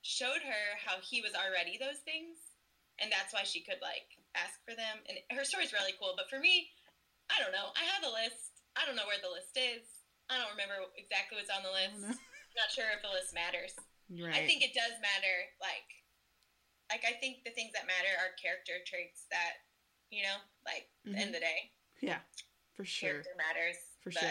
[0.02, 2.58] showed her how he was already those things
[3.02, 4.06] and that's why she could like
[4.38, 6.70] ask for them and her story's really cool but for me
[7.30, 9.82] i don't know i have a list i don't know where the list is
[10.30, 12.18] i don't remember exactly what's on the list.
[12.56, 13.74] Not sure if the list matters
[14.10, 14.34] Right.
[14.36, 15.88] i think it does matter like
[16.92, 19.64] like i think the things that matter are character traits that
[20.10, 22.18] you know like the end of the day yeah,
[22.74, 22.88] for Mm-hmm.
[22.90, 23.08] sure.
[23.10, 24.28] character matters For sure.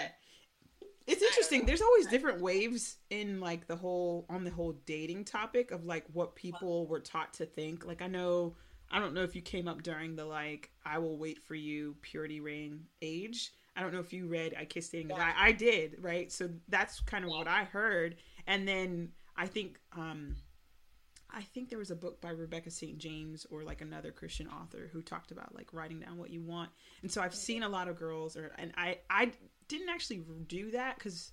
[1.08, 1.66] It's interesting.
[1.66, 6.06] There's always different waves in like the whole on the whole dating topic of like
[6.14, 7.86] what people were taught to think.
[7.86, 8.56] Like I know
[8.92, 11.96] I don't know if you came up during the like I will wait for you
[12.02, 13.52] purity ring age.
[13.76, 15.10] I don't know if you read I Kissed Dating.
[15.10, 15.34] Yeah.
[15.38, 16.32] I, I did, right?
[16.32, 17.38] So that's kind of Yeah.
[17.40, 18.18] what I heard.
[18.48, 20.36] And then I think um
[21.36, 22.98] I think there was a book by Rebecca St.
[23.00, 26.70] James or like another Christian author who talked about like writing down what you want.
[27.02, 29.32] And so I've seen a lot of girls or and I I
[29.68, 31.32] didn't actually do that cuz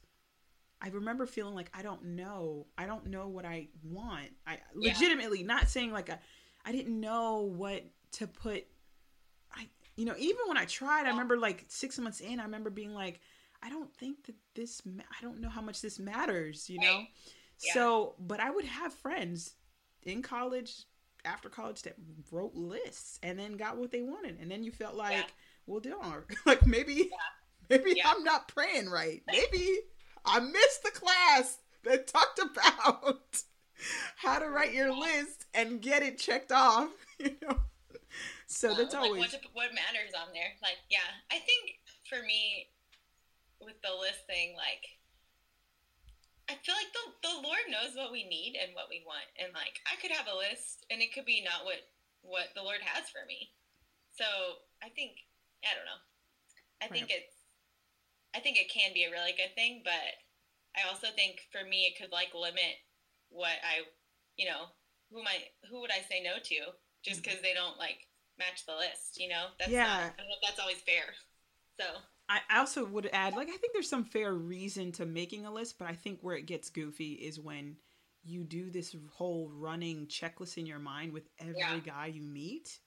[0.80, 2.66] I remember feeling like I don't know.
[2.78, 4.30] I don't know what I want.
[4.46, 4.92] I Yeah.
[4.94, 6.18] legitimately not saying like a,
[6.64, 8.66] I didn't know what to put
[10.00, 12.94] you know, even when I tried, I remember like 6 months in, I remember being
[12.94, 13.20] like
[13.62, 16.96] I don't think that this ma- I don't know how much this matters, you know?
[16.98, 17.08] Right.
[17.62, 17.74] Yeah.
[17.74, 19.54] So, but I would have friends
[20.02, 20.84] in college,
[21.26, 21.96] after college, that
[22.30, 24.38] wrote lists and then got what they wanted.
[24.40, 25.26] And then you felt like,
[25.66, 27.68] well, darn, like maybe, Yeah.
[27.68, 28.04] maybe Yeah.
[28.10, 29.22] I'm not praying right.
[29.30, 29.80] Maybe
[30.24, 33.42] I missed the class that talked about
[34.16, 36.88] how to write your list and get it checked off.
[37.18, 37.58] You know,
[38.50, 40.58] so that's like always what, what matters on there.
[40.58, 41.78] Like, yeah, I think
[42.10, 42.66] for me,
[43.62, 44.98] with the list thing, like,
[46.50, 49.54] I feel like the the Lord knows what we need and what we want, and
[49.54, 51.86] like, I could have a list, and it could be not what
[52.26, 53.54] what the Lord has for me.
[54.10, 54.26] So
[54.82, 55.22] I think
[55.62, 56.02] I don't know.
[56.82, 57.40] I think it's
[58.34, 60.18] I think it can be a really good thing, but
[60.74, 62.82] I also think for me it could like limit
[63.30, 63.86] what I,
[64.34, 64.74] you know,
[65.10, 67.30] who am I, who would I say no to just mm-hmm.
[67.30, 68.09] because they don't like
[68.40, 69.46] match the list, you know?
[69.58, 69.84] That's Yeah.
[69.84, 71.14] not, I don't know if that's always fair.
[71.78, 71.86] So
[72.28, 75.78] I also would add, like, I think there's some fair reason to making a list,
[75.78, 77.76] but I think where it gets goofy is when
[78.22, 81.78] you do this whole running checklist in your mind with every Yeah.
[81.78, 82.78] guy you meet,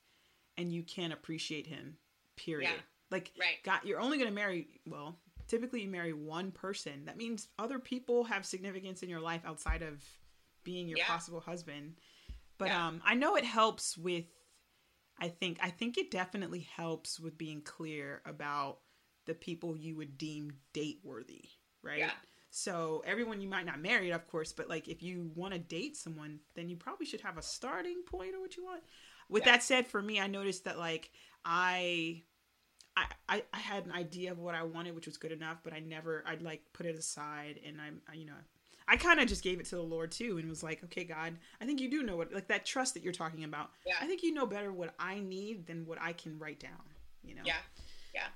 [0.56, 1.98] and you can't appreciate him.
[2.36, 2.70] Period.
[2.70, 2.80] Yeah.
[3.10, 4.80] Like, right, God, you're only going to marry.
[4.86, 7.04] Well, typically you marry one person.
[7.04, 10.02] That means other people have significance in your life outside of
[10.62, 11.06] being your Yeah.
[11.06, 11.96] possible husband.
[12.56, 14.24] But um, I know it helps with.
[15.18, 18.78] I think I think it definitely helps with being clear about
[19.26, 21.44] the people you would deem date worthy,
[21.82, 21.98] right?
[21.98, 22.10] Yeah.
[22.50, 25.96] So everyone you might not marry, of course, but like if you want to date
[25.96, 28.82] someone, then you probably should have a starting point of what you want.
[29.28, 29.52] With Yeah.
[29.52, 31.10] that said, for me, I noticed that like
[31.44, 32.22] I,
[32.96, 35.72] I, I, I had an idea of what I wanted, which was good enough, but
[35.72, 38.34] I never, I'd like put it aside, and I'm, I, you know,
[38.86, 41.36] I kind of just gave it to the Lord too, and was like, okay, God,
[41.60, 43.70] I think you do know what, like that trust that you're talking about.
[43.86, 43.94] Yeah.
[44.00, 46.82] I think you know better what I need than what I can write down.
[47.22, 47.42] You know.
[47.44, 47.56] yeah.
[48.14, 48.26] Yeah.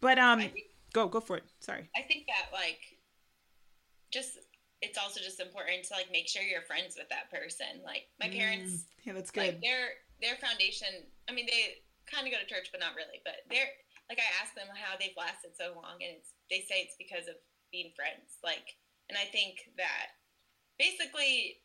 [0.00, 0.54] But um, think
[0.92, 1.44] go go for it.
[1.60, 1.88] Sorry.
[1.96, 2.78] I think that like,
[4.12, 4.38] just
[4.82, 7.66] it's also just important to like make sure you're friends with that person.
[7.84, 9.62] Like my parents, Mm, yeah, that's like good.
[9.62, 9.88] their
[10.20, 10.88] their foundation
[11.28, 11.76] i mean they
[12.08, 13.68] kind of go to church but not really but they're
[14.08, 17.28] like i ask them how they've lasted so long and it's they say it's because
[17.28, 17.36] of
[17.70, 20.16] being friends like and i think that
[20.78, 21.58] basically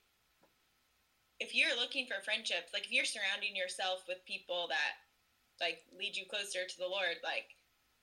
[1.39, 5.01] if you're looking for friendships like if you're surrounding yourself with people that
[5.59, 7.53] like lead you closer to the lord like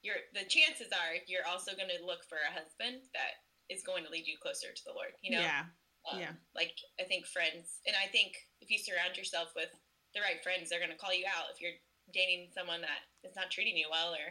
[0.02, 4.04] you're the chances are you're also going to look for a husband that is going
[4.04, 5.66] to lead you closer to the lord you know yeah.
[6.10, 6.32] um, Yeah.
[6.54, 9.68] Like I think friends, and I think if you surround yourself with
[10.14, 11.76] the right friends, they're going to call you out if you're
[12.14, 14.26] dating someone that is not treating you well or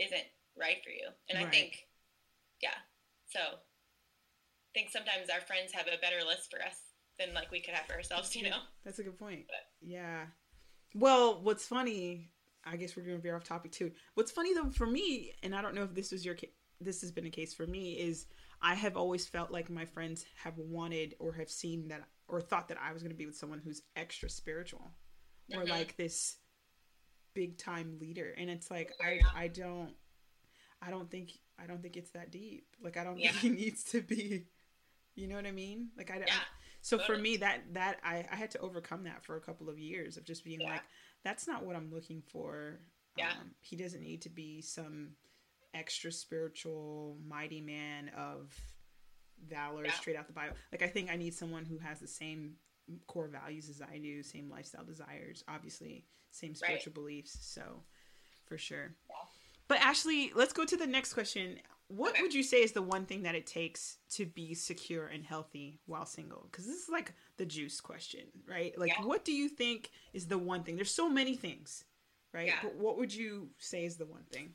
[0.00, 0.26] isn't
[0.58, 1.06] right for you.
[1.28, 1.86] And I think,
[2.62, 2.74] yeah.
[3.28, 3.40] So
[4.74, 6.76] think sometimes our friends have a better list for us
[7.18, 8.34] than like we could have for ourselves.
[8.36, 8.58] You know?
[8.84, 9.46] That's a good point.
[9.48, 10.26] But- Yeah.
[10.94, 12.32] Well, what's funny,
[12.64, 13.92] I guess we're going to veer off topic too.
[14.14, 17.00] What's funny though for me, and I don't know if this was your ca- this
[17.02, 18.26] has been a case for me, is
[18.62, 22.68] I have always felt like my friends have wanted or have seen that or thought
[22.68, 24.92] that I was going to be with someone who's extra spiritual
[25.54, 25.68] or Mhm.
[25.68, 26.36] like this
[27.34, 29.94] big time leader, and it's like I I don't
[30.82, 32.66] I don't think I don't think it's that deep.
[32.82, 33.32] Like I don't Yeah.
[33.32, 34.46] think he needs to be.
[35.20, 35.88] You know what I mean?
[35.96, 36.38] Like I, I Yeah.
[36.80, 39.78] so for me that that I, I had to overcome that for a couple of
[39.78, 40.70] years of just being Yeah.
[40.70, 40.82] like
[41.22, 42.80] that's not what i'm looking for
[43.18, 43.32] Yeah.
[43.32, 45.10] um, he doesn't need to be some
[45.74, 48.54] extra spiritual mighty man of
[49.46, 49.92] valor Yeah.
[49.92, 52.54] straight out the bible like i think i need someone who has the same
[53.06, 57.82] core values as i do same lifestyle desires obviously same spiritual beliefs so
[58.46, 59.16] for sure Yeah.
[59.68, 61.58] but ashley let's go to the next question
[61.90, 62.22] what Okay.
[62.22, 65.80] would you say is the one thing that it takes to be secure and healthy
[65.86, 69.04] while single because this is like the juice question right like Yeah.
[69.04, 71.84] what do you think is the one thing there's so many things
[72.32, 72.60] right Yeah.
[72.62, 74.54] but what would you say is the one thing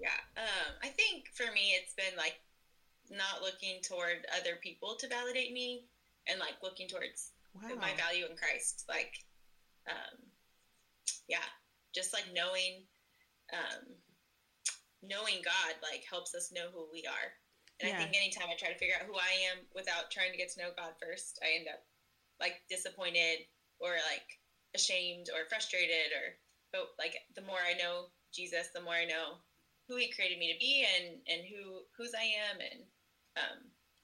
[0.00, 0.20] Yeah.
[0.36, 2.40] Um, I think for me, it's been like
[3.10, 5.86] not looking toward other people to validate me
[6.26, 8.84] and like looking towards wow my value in Christ.
[8.88, 9.14] Like,
[9.88, 10.18] um,
[11.28, 11.46] yeah,
[11.94, 12.82] just like knowing,
[13.52, 13.94] um,
[15.06, 17.28] knowing God like helps us know who we are.
[17.80, 17.94] And Yeah.
[17.94, 20.52] I think anytime I try to figure out who I am without trying to get
[20.54, 21.82] to know God first, I end up
[22.40, 23.46] like disappointed
[23.80, 24.26] or like
[24.74, 26.38] ashamed or frustrated or
[26.72, 29.38] but like the more I know Jesus, the more I know
[29.88, 32.80] who he created me to be and and who whose I am and
[33.36, 33.58] um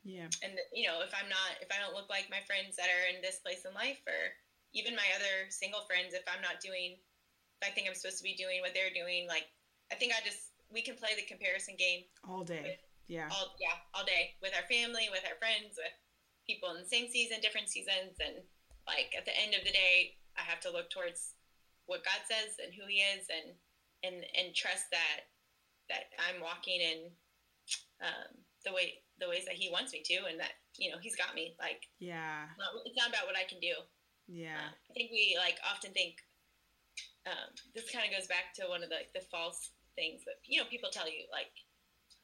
[0.05, 2.89] yeah and you know if i'm not if i don't look like my friends that
[2.89, 4.33] are in this place in life or
[4.73, 8.25] even my other single friends if i'm not doing if i think i'm supposed to
[8.25, 9.45] be doing what they're doing like
[9.93, 12.79] i think i just we can play the comparison game all day.
[13.09, 13.29] yeah.
[13.31, 15.95] all yeah all day with our family with our friends with
[16.47, 18.17] people in the same season different seasons.
[18.19, 18.43] And
[18.87, 21.37] like at the end of the day i have to look towards
[21.87, 23.55] what god says and who he is and
[24.03, 25.29] and and trust that
[25.93, 27.11] that i'm walking in
[28.01, 28.33] um,
[28.65, 31.35] the way the ways that he wants me to and that you know he's got
[31.35, 31.55] me.
[31.61, 32.49] Like yeah.
[32.85, 33.77] it's not about what i can do.
[34.29, 34.57] Yeah.
[34.57, 36.17] Uh, i think we like often think
[37.29, 40.37] um, this kind of goes back to one of the, like, the false things that
[40.47, 41.51] you know people tell you like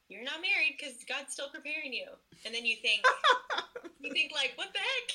[0.09, 2.07] you're not married because God's still preparing you,
[2.44, 3.02] and then you think
[4.00, 5.11] you think like what the heck?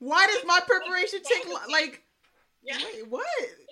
[0.00, 2.02] Why does my preparation take like?
[2.62, 2.78] Yeah.
[2.78, 3.26] Wait, what?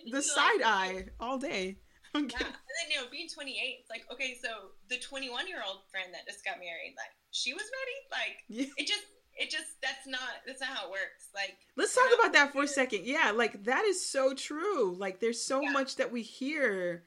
[0.05, 1.79] And The side like, eye all day.
[2.15, 4.49] I'm Yeah, and then you know, being 28, it's like okay, so
[4.91, 7.99] the 21 year old friend that just got married, like she was ready.
[8.13, 8.73] Like Yeah.
[8.77, 9.03] it just,
[9.35, 11.31] it just that's not that's not how it works.
[11.35, 13.01] Like Let's talk about that for a second.
[13.07, 14.95] Yeah, like that is so true.
[14.97, 15.73] Like there's so Yeah.
[15.73, 17.05] much that we hear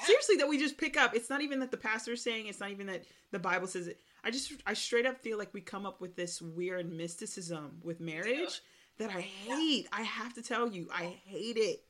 [0.00, 0.06] Yeah.
[0.06, 1.14] seriously that we just pick up.
[1.14, 2.46] It's not even that the pastor is saying.
[2.46, 4.00] It's not even that the Bible says it.
[4.24, 8.00] I just I straight up feel like we come up with this weird mysticism with
[8.00, 8.60] marriage
[8.98, 9.88] that I hate.
[9.92, 11.84] I have to tell you, I hate it.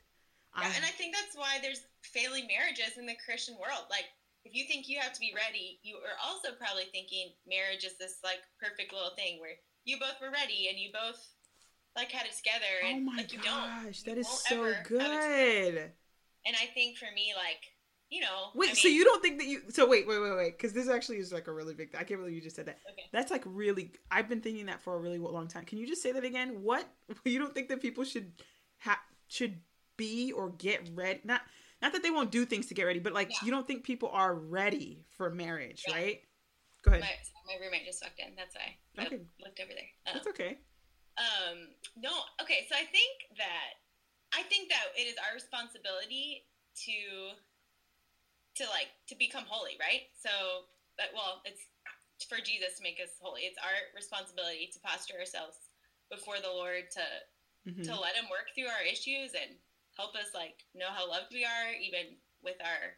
[0.57, 3.87] Yeah, I, and I think that's why there's failing marriages in the Christian world.
[3.90, 4.07] Like,
[4.44, 7.99] if you think you have to be ready, you are also probably thinking marriage is
[7.99, 11.20] this like perfect little thing where you both were ready and you both
[11.96, 12.73] like had it together.
[12.85, 13.85] oh my like, you don't.
[13.85, 15.92] gosh, You that is so ever have it good.
[16.46, 17.61] And I think for me, like,
[18.11, 19.62] you know, Wait, I so you don't think that you?
[19.70, 21.94] So wait, wait, wait, wait, because this actually is like a really big.
[21.94, 22.79] I can't believe you just said that.
[22.92, 23.05] Okay.
[23.12, 23.92] That's like really.
[24.11, 25.64] I've been thinking that for a really long time.
[25.64, 26.62] Can you just say that again?
[26.62, 26.87] What
[27.25, 28.33] you don't think that people should
[28.79, 29.61] have should
[29.96, 31.20] be or get ready?
[31.25, 31.42] Not
[31.81, 33.37] not that they won't do things to get ready, but like Yeah.
[33.44, 35.94] you don't think people are ready for marriage, Yeah.
[35.94, 36.20] right?
[36.83, 37.03] Go ahead.
[37.03, 38.35] My, my roommate just walked in.
[38.37, 39.20] That's why I Okay.
[39.44, 39.88] looked over there.
[40.07, 40.59] Um, That's okay.
[41.18, 42.11] Um, no,
[42.42, 42.66] okay.
[42.68, 43.79] So I think that
[44.33, 46.46] I think that it is our responsibility
[46.87, 46.92] to
[48.57, 50.11] to like to become holy, right?
[50.19, 51.63] So, but well, it's
[52.29, 53.43] for Jesus to make us holy.
[53.49, 55.57] It's our responsibility to posture ourselves
[56.11, 57.05] before the Lord to
[57.67, 57.85] Mhm.
[57.85, 59.59] to let Him work through our issues and
[59.97, 62.97] help us like know how loved we are, even with our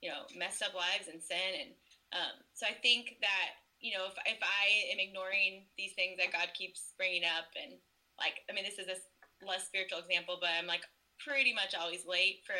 [0.00, 1.54] you know messed up lives and sin.
[1.60, 1.70] And
[2.12, 6.32] um, so I think that you know if if I am ignoring these things that
[6.32, 7.80] God keeps bringing up, and
[8.18, 8.98] like I mean this is a
[9.46, 10.82] less spiritual example, but I'm like
[11.18, 12.58] pretty much always late for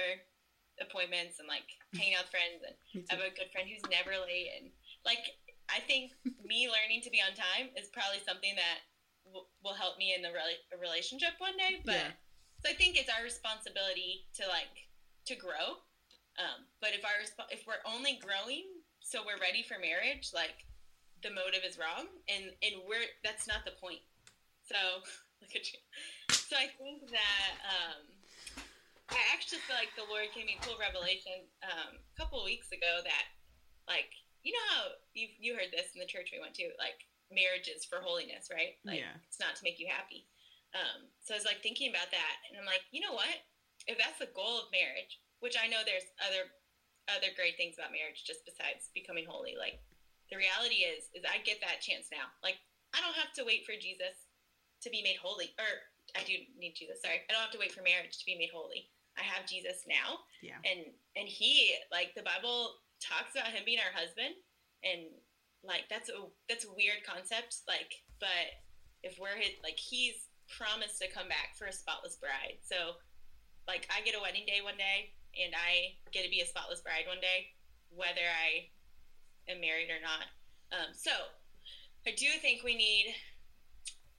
[0.80, 1.66] appointments and like
[1.98, 2.74] hanging out with friends and
[3.11, 4.70] I have a good friend who's never late, and
[5.04, 5.32] like
[5.68, 6.12] I think
[6.44, 8.85] me learning to be on time is probably something that
[9.24, 11.80] w- will help me in the a relationship one day.
[11.85, 12.12] But Yeah.
[12.64, 14.88] so I think it's our responsibility to like
[15.26, 15.82] to grow.
[16.40, 18.64] Um, but if our resp- if we're only growing
[19.02, 20.64] so we're ready for marriage, like
[21.22, 24.00] the motive is wrong, and and we're that's not the point.
[24.64, 24.76] So
[25.42, 25.78] look at you.
[26.30, 28.12] So I think that um,
[29.12, 32.48] I actually feel like the Lord gave me a cool revelation um, a couple of
[32.48, 33.27] weeks ago that
[33.85, 34.09] like
[34.42, 34.83] you know how
[35.14, 36.98] you you heard this in the church we went to like
[37.33, 38.77] marriage is for holiness, right?
[38.85, 39.16] Like Yeah.
[39.29, 40.29] it's not to make you happy.
[40.72, 43.44] Um, so I was like thinking about that, and I'm like, you know what?
[43.85, 46.48] If that's the goal of marriage, which I know there's other
[47.11, 49.81] other great things about marriage just besides becoming holy, like
[50.33, 52.33] the reality is is I get that chance now.
[52.40, 52.57] Like
[52.96, 54.29] I don't have to wait for Jesus
[54.85, 55.70] to be made holy, or
[56.16, 57.03] I do need Jesus.
[57.05, 58.88] Sorry, I don't have to wait for marriage to be made holy.
[59.18, 60.57] I have Jesus now, Yeah.
[60.64, 64.35] and and he like the Bible talks about him being our husband,
[64.83, 65.12] and
[65.62, 66.16] like that's a
[66.48, 67.62] that's a weird concept.
[67.68, 68.48] Like, but
[69.03, 72.96] if we're his, like he's promised to come back for a spotless bride, so
[73.68, 76.81] like I get a wedding day one day, and I get to be a spotless
[76.81, 77.53] bride one day,
[77.92, 78.72] whether I
[79.53, 80.27] am married or not.
[80.72, 81.12] Um, so
[82.07, 83.14] I do think we need.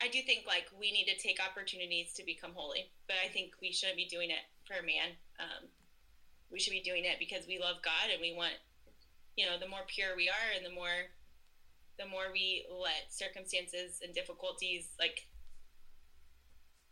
[0.02, 3.54] I do think like we need to take opportunities to become holy, but I think
[3.62, 5.15] we shouldn't be doing it for man.
[5.39, 5.69] Um,
[6.52, 8.54] we should be doing it because we love God and we want,
[9.36, 11.10] you know, the more pure we are and the more,
[11.97, 15.26] the more we let circumstances and difficulties like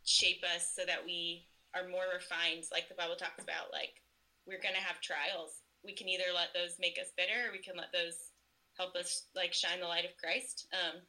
[0.03, 2.65] shape us so that we are more refined.
[2.71, 4.01] Like the Bible talks about, like
[4.45, 5.61] we're gonna have trials.
[5.85, 8.33] We can either let those make us bitter, or we can let those
[8.77, 10.69] help us like shine the light of Christ.
[10.73, 11.01] Um,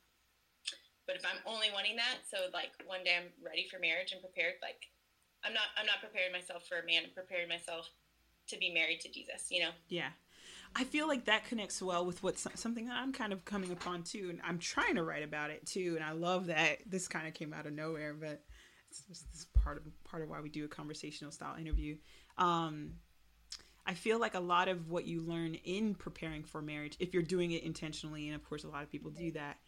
[1.07, 4.23] but if I'm only wanting that, so like one day I'm ready for marriage and
[4.23, 4.81] prepared, like
[5.45, 7.89] I'm not I'm not preparing myself for a man, I'm preparing myself
[8.49, 9.71] to be married to Jesus, you know?
[9.89, 10.09] Yeah.
[10.75, 14.05] I feel like that connects well with what something that I'm kind of coming upon
[14.05, 15.95] too, and I'm trying to write about it too.
[15.97, 18.43] And I love that this kind of came out of nowhere, but
[18.91, 21.97] it's just this part of part of why we do a conversational style interview.
[22.39, 22.95] Um,
[23.85, 27.23] I feel like a lot of what you learn in preparing for marriage, if you're
[27.23, 29.59] doing it intentionally, and of course a lot of people do that,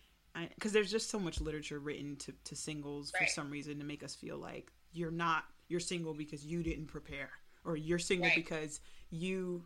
[0.55, 4.03] because there's just so much literature written to, to singles for some reason to make
[4.03, 7.31] us feel like you're not you're single because you didn't prepare,
[7.65, 8.37] or you're single Right.
[8.37, 9.65] because you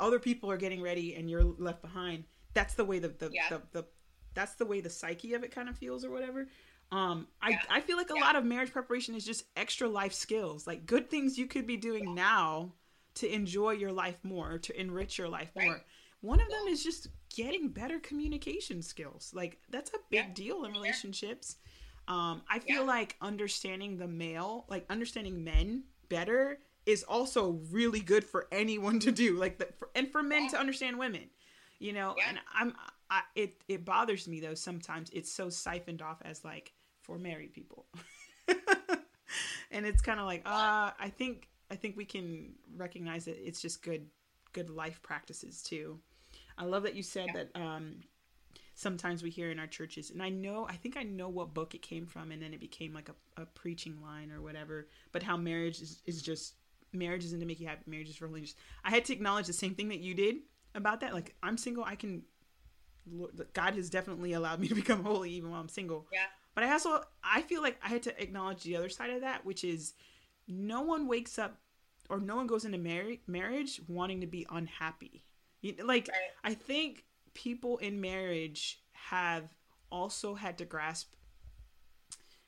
[0.00, 2.24] other people are getting ready and you're left behind.
[2.54, 3.48] That's the way the the, Yeah.
[3.50, 3.86] the, the
[4.34, 6.48] that's the way the psyche of it kind of feels or whatever.
[6.92, 7.62] Um, I, Yeah.
[7.68, 8.20] I feel like a Yeah.
[8.22, 11.76] lot of marriage preparation is just extra life skills, like good things you could be
[11.76, 12.72] doing now
[13.14, 15.72] to enjoy your life more, to enrich your life more.
[15.74, 15.82] Right.
[16.20, 19.32] One of them is just getting better communication skills.
[19.34, 21.72] Like that's a big deal in relationships sure.
[22.08, 22.82] Um, I feel Yeah.
[22.82, 29.10] like understanding the male, like understanding men better is also really good for anyone to
[29.12, 30.50] do like the, for, and for men yeah.
[30.50, 31.28] to understand women
[31.78, 32.24] you know yeah.
[32.28, 32.74] and i'm
[33.10, 37.52] I, it it bothers me though sometimes it's so siphoned off as like for married
[37.52, 37.86] people
[39.70, 43.60] and it's kind of like uh i think i think we can recognize that it's
[43.60, 44.06] just good
[44.52, 45.98] good life practices too
[46.56, 47.96] i love that you said that um
[48.76, 51.74] sometimes we hear in our churches and i know i think i know what book
[51.74, 55.22] it came from and then it became like a, a preaching line or whatever but
[55.22, 56.54] how marriage is, is just
[56.92, 58.54] marriage isn't to make you happy marriage is for holiness
[58.84, 60.36] i had to acknowledge the same thing that you did
[60.74, 62.22] about that like i'm single i can
[63.52, 66.06] god has definitely allowed me to become holy even while i'm single.
[66.12, 66.26] Yeah.
[66.54, 69.44] But i also i feel like i had to acknowledge the other side of that
[69.44, 69.94] which is
[70.48, 71.58] no one wakes up
[72.08, 75.24] or no one goes into mar- marriage wanting to be unhappy.
[75.60, 76.52] You, like right.
[76.52, 77.04] i think
[77.36, 79.44] people in marriage have
[79.92, 81.12] also had to grasp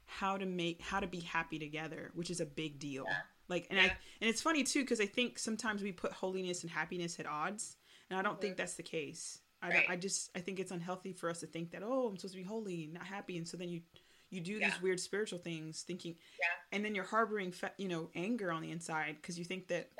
[0.06, 3.16] how to make how to be happy together which is a big deal yeah.
[3.48, 3.84] like and yeah.
[3.84, 7.26] i and it's funny too because i think sometimes we put holiness and happiness at
[7.26, 7.76] odds
[8.08, 8.40] and i don't mm-hmm.
[8.40, 9.84] think that's the case I, right.
[9.90, 12.40] I just i think it's unhealthy for us to think that oh i'm supposed to
[12.40, 13.82] be holy not happy and so then you
[14.30, 14.70] you do yeah.
[14.70, 16.76] these weird spiritual things thinking yeah.
[16.76, 19.90] and then you're harboring you know anger on the inside because you think that.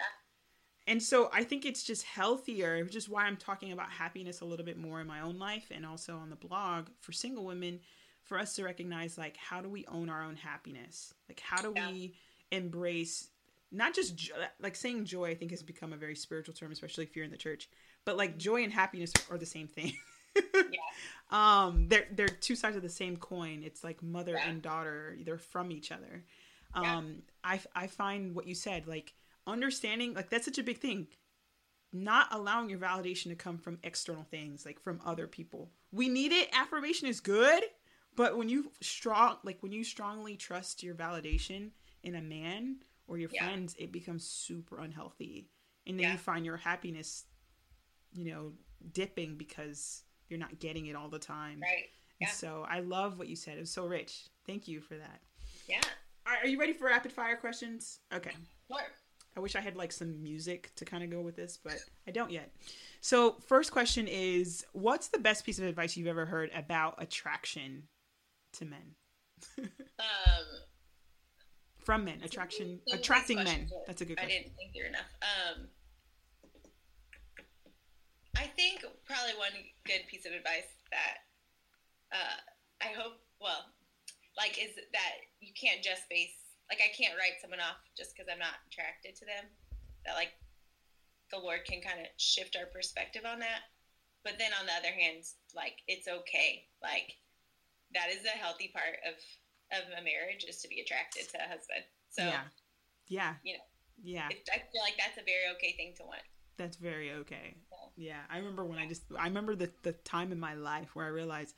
[0.89, 4.45] And so i think it's just healthier which is why i'm talking about happiness a
[4.45, 7.79] little bit more in my own life and also on the blog for single women
[8.25, 11.73] for us to recognize like how do we own our own happiness like how do
[11.77, 11.91] yeah.
[11.91, 12.15] we
[12.51, 13.29] embrace
[13.71, 17.05] not just jo- like saying joy i think has become a very spiritual term especially
[17.05, 17.69] if you're in the church
[18.05, 19.93] but like joy and happiness are the same thing
[20.37, 20.81] yeah.
[21.31, 24.49] um they're they're two sides of the same coin it's like mother yeah.
[24.49, 26.25] and daughter they're from each other
[26.75, 27.51] um yeah.
[27.53, 29.13] i i find what you said like
[29.49, 31.07] understanding like that's such a big thing
[31.93, 36.33] not allowing your validation to come from external things like from other people we need
[36.33, 37.63] it affirmation is good
[38.15, 41.71] but when you strong like when you strongly trust your validation
[42.03, 42.77] in a man
[43.09, 43.45] or your yeah.
[43.45, 45.49] friends, it becomes super unhealthy.
[45.87, 46.13] And then yeah.
[46.13, 47.25] you find your happiness,
[48.13, 48.53] you know,
[48.93, 51.61] dipping because you're not getting it all the time.
[51.61, 51.87] Right.
[52.21, 52.29] Yeah.
[52.29, 53.57] So I love what you said.
[53.57, 54.29] It was so rich.
[54.47, 55.21] Thank you for that.
[55.69, 55.81] Yeah.
[56.27, 58.01] All right, are you ready for rapid fire questions?
[58.13, 58.33] Okay.
[58.71, 58.81] Sure.
[59.39, 61.77] I wish I had like some music to kind of go with this, but
[62.09, 62.51] I don't yet.
[63.01, 67.85] So, first question is What's the best piece of advice you've ever heard about attraction
[68.55, 68.97] to men?
[69.61, 70.45] um,
[71.85, 73.69] From men, attraction, attracting men.
[73.87, 74.37] That's a good question.
[74.37, 75.13] I didn't think through enough.
[75.23, 75.69] Um,
[78.37, 79.53] I think probably one
[79.87, 81.19] good piece of advice that
[82.13, 82.41] uh,
[82.83, 83.67] I hope, well,
[84.37, 86.35] like, is that you can't just base,
[86.69, 89.49] like, I can't write someone off just because I'm not attracted to them.
[90.05, 90.37] That, like,
[91.33, 93.69] the Lord can kind of shift our perspective on that.
[94.25, 95.25] But then on the other hand,
[95.57, 96.69] like, it's okay.
[96.83, 97.17] Like,
[97.95, 99.15] that is a healthy part of
[99.71, 101.85] of a marriage is to be attracted to a husband.
[102.11, 102.41] So yeah,
[103.09, 103.65] yeah, you know,
[104.03, 104.29] yeah.
[104.29, 106.23] I feel like that's a very okay thing to want.
[106.57, 107.57] That's very okay.
[107.97, 108.21] Yeah, yeah.
[108.31, 111.11] I remember when I just I remember the the time in my life where I
[111.11, 111.55] realized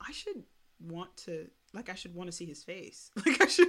[0.00, 0.44] I should
[0.80, 3.10] want to like I should want to see his face.
[3.26, 3.68] Like I should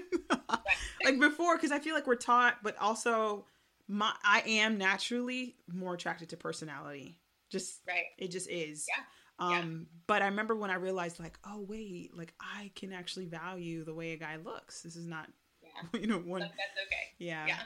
[1.03, 3.45] like before because I feel like we're taught, but also
[3.87, 7.19] my I am naturally more attracted to personality.
[7.49, 8.05] Just right.
[8.17, 8.85] It just is.
[8.87, 9.03] Yeah.
[9.37, 9.97] Um, yeah.
[10.07, 13.93] but I remember when I realized like, oh wait, like I can actually value the
[13.93, 14.81] way a guy looks.
[14.81, 15.27] This is not,
[15.61, 15.99] yeah.
[15.99, 16.41] you know, one.
[16.41, 17.13] That's okay.
[17.19, 17.45] Yeah.
[17.47, 17.59] Yeah.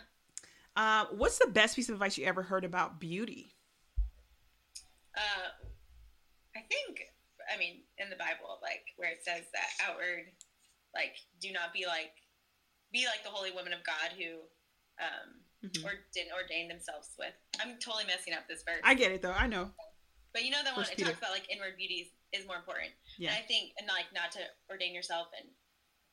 [0.75, 3.53] Uh, what's the best piece of advice you ever heard about beauty?
[5.15, 5.49] Uh,
[6.55, 7.01] I think,
[7.49, 10.29] I mean, in the Bible, like where it says that outward,
[10.93, 12.13] like, do not be like,
[12.93, 14.45] be like the holy women of God who,
[14.97, 15.85] um, mm-hmm.
[15.85, 17.33] or didn't ordain themselves with.
[17.61, 18.81] I'm totally messing up this verse.
[18.83, 19.35] I get it though.
[19.35, 19.69] I know.
[20.33, 22.93] But you know that one it talks about like inward beauty is, more important.
[23.17, 23.33] Yeah.
[23.33, 25.49] And I think and like not to ordain yourself and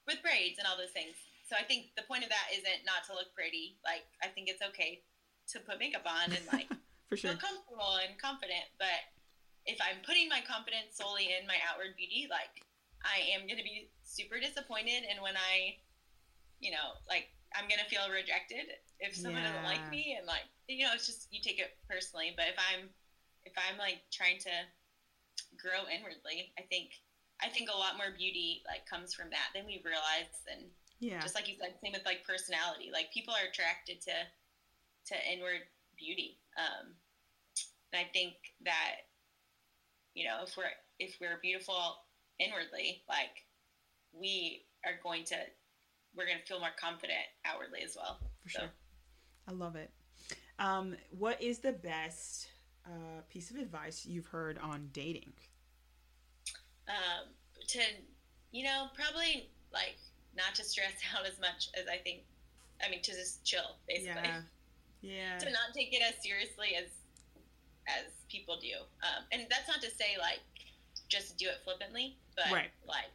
[0.08, 1.12] with braids and all those things.
[1.44, 3.76] So I think the point of that isn't not to look pretty.
[3.84, 5.04] Like I think it's okay
[5.52, 6.68] to put makeup on and like
[7.08, 8.64] for sure feel comfortable and confident.
[8.80, 9.00] But
[9.66, 12.62] if I'm putting my confidence solely in my outward beauty, like
[13.02, 15.78] I am gonna be super disappointed and when I
[16.60, 19.52] you know, like I'm gonna feel rejected if someone yeah.
[19.52, 22.32] doesn't like me and like you know, it's just you take it personally.
[22.34, 22.88] But if I'm
[23.44, 24.54] if I'm like trying to
[25.58, 26.96] grow inwardly, I think
[27.42, 30.32] I think a lot more beauty like comes from that than we realize.
[30.50, 32.90] And yeah, just like you said, same with like personality.
[32.92, 34.16] Like people are attracted to
[35.12, 36.38] to inward beauty.
[36.56, 36.96] Um,
[37.92, 39.06] and I think that
[40.16, 40.64] you know if we're
[40.98, 41.96] if we're beautiful
[42.40, 43.44] inwardly, like
[44.12, 45.36] we are going to
[46.16, 48.18] we're going to feel more confident outwardly as well.
[48.42, 48.58] For so.
[48.60, 48.70] sure,
[49.46, 49.90] I love it.
[50.58, 52.48] Um, what is the best
[52.86, 55.34] uh, piece of advice you've heard on dating?
[56.88, 57.28] Um,
[57.68, 57.80] to,
[58.52, 59.98] you know, probably like
[60.34, 62.20] not to stress out as much as I think.
[62.84, 64.22] I mean, to just chill, basically.
[64.24, 64.40] Yeah.
[65.02, 65.38] Yeah.
[65.38, 66.90] To not take it as seriously as
[67.86, 68.74] as people do.
[69.02, 70.40] Um, and that's not to say like
[71.08, 72.70] just do it flippantly, but Right.
[72.86, 73.12] like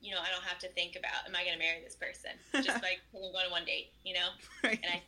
[0.00, 2.36] you know, I don't have to think about am I going to marry this person
[2.62, 4.28] just like going on one date, you know?
[4.62, 4.78] Right.
[4.82, 5.02] And I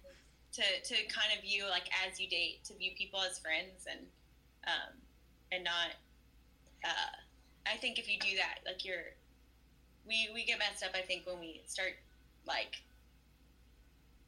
[0.53, 4.01] to to kind of view like as you date to view people as friends and
[4.67, 4.97] um
[5.53, 5.93] and not
[6.85, 7.13] uh
[7.71, 9.13] I think if you do that like you're
[10.07, 11.93] we we get messed up I think when we start
[12.47, 12.77] like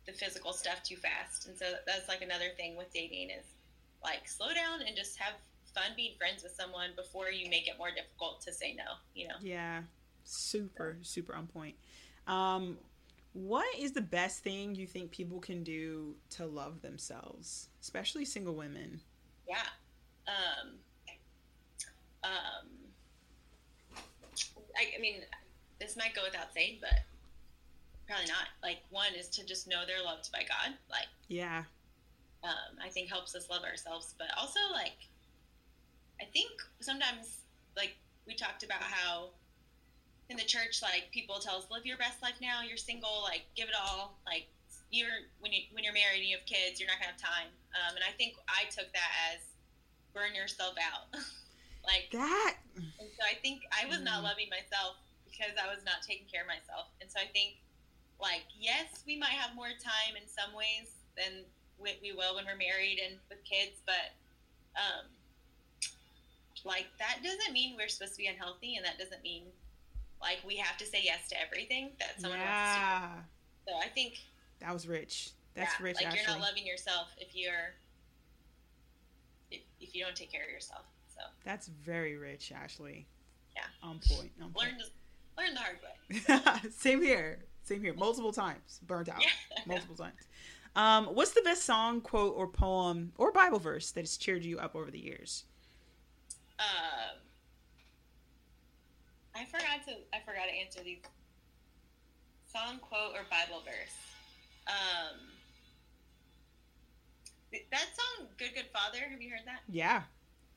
[0.06, 3.46] the physical stuff too fast and so that's like another thing with dating is
[4.02, 5.34] like slow down and just have
[5.74, 8.84] fun being friends with someone before you make it more difficult to say no
[9.14, 9.82] you know Yeah,
[10.28, 11.74] super, super on point.
[12.26, 12.78] Um,
[13.32, 18.54] what is the best thing you think people can do to love themselves, especially single
[18.54, 19.00] women?
[19.48, 19.56] Yeah.
[20.26, 20.74] Um,
[22.24, 22.68] um,
[24.76, 25.22] I, I mean,
[25.80, 27.00] this might go without saying, but
[28.06, 28.48] probably not.
[28.62, 30.74] Like, one is to just know they're loved by God.
[30.90, 31.64] Like, Yeah,
[32.44, 35.08] um, I think helps us love ourselves, but also like,
[36.20, 37.44] I think sometimes
[37.76, 39.30] like we talked about how
[40.30, 42.60] in the church, like people tell us, live your best life now.
[42.62, 44.18] You're single, like give it all.
[44.26, 44.46] Like
[44.90, 47.48] you're when you when you're married and you have kids, you're not gonna have time.
[47.74, 49.40] Um, and I think I took that as
[50.14, 51.08] burn yourself out.
[51.84, 52.54] like, that.
[52.74, 54.30] and so I think I was not Mm.
[54.34, 56.88] loving myself because I was not taking care of myself.
[57.00, 57.60] And so I think,
[58.20, 61.44] like, yes, we might have more time in some ways than
[61.82, 64.12] we, we will when we're married and with kids, but
[64.76, 65.06] um,
[66.64, 69.44] like that doesn't mean we're supposed to be unhealthy, and that doesn't mean
[70.20, 73.70] like we have to say yes to everything that someone wants Yeah, to.
[73.72, 73.72] do.
[73.72, 74.18] So I think
[74.60, 75.30] that was rich.
[75.54, 75.96] That's yeah, rich.
[75.96, 76.18] like Ashley.
[76.20, 77.74] you're not loving yourself if you're
[79.50, 80.82] if, if you don't take care of yourself.
[81.14, 83.06] So That's very rich, Ashley.
[83.56, 83.62] Yeah.
[83.82, 84.30] On point.
[84.42, 84.68] On point.
[84.68, 86.70] learn the learn the hard way.
[86.70, 87.38] Same here.
[87.64, 87.94] Same here.
[87.94, 88.80] Multiple times.
[88.86, 89.20] Burnt out.
[89.20, 89.62] Yeah.
[89.66, 90.14] Multiple times.
[90.76, 94.58] Um, what's the best song, quote, or poem or Bible verse that has cheered you
[94.58, 95.44] up over the years?
[96.58, 97.18] Um,
[99.34, 100.98] I forgot to I forgot to answer these.
[102.52, 103.94] Song quote or Bible verse.
[104.66, 105.20] Um,
[107.70, 109.60] that song, "Good Good Father." Have you heard that?
[109.68, 110.02] Yeah.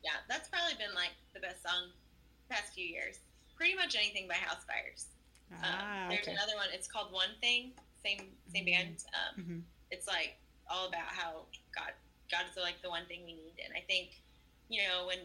[0.03, 1.91] Yeah, that's probably been like the best song
[2.49, 3.19] past few years.
[3.55, 5.05] Pretty much anything by Housefires.
[5.51, 6.31] Um, Ah, there's okay.
[6.31, 6.67] another one.
[6.73, 7.73] It's called One Thing.
[8.03, 8.71] Same same Mhm.
[8.71, 9.03] band.
[9.37, 9.59] Um, hmm
[9.91, 10.37] it's like
[10.69, 11.91] all about how God
[12.31, 13.59] God is like the one thing we need.
[13.63, 14.15] And I think,
[14.69, 15.19] you know, when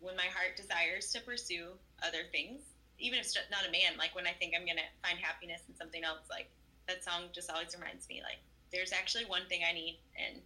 [0.00, 2.62] when my heart desires to pursue other things,
[2.98, 5.62] even if it's just not a man, like when I think I'm gonna find happiness
[5.68, 6.50] in something else, like
[6.86, 8.38] that song just always reminds me like
[8.72, 10.42] there's actually one thing I need and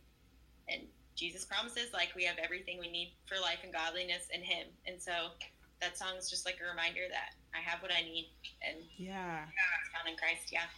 [0.68, 0.83] and
[1.16, 4.68] Jesus promises like we have everything we need for life and godliness in him.
[4.87, 5.12] And so
[5.80, 8.30] that song is just like a reminder that I have what I need
[8.62, 9.45] and Yeah.
[9.45, 10.53] it's found in Christ.
[10.53, 10.68] Yeah.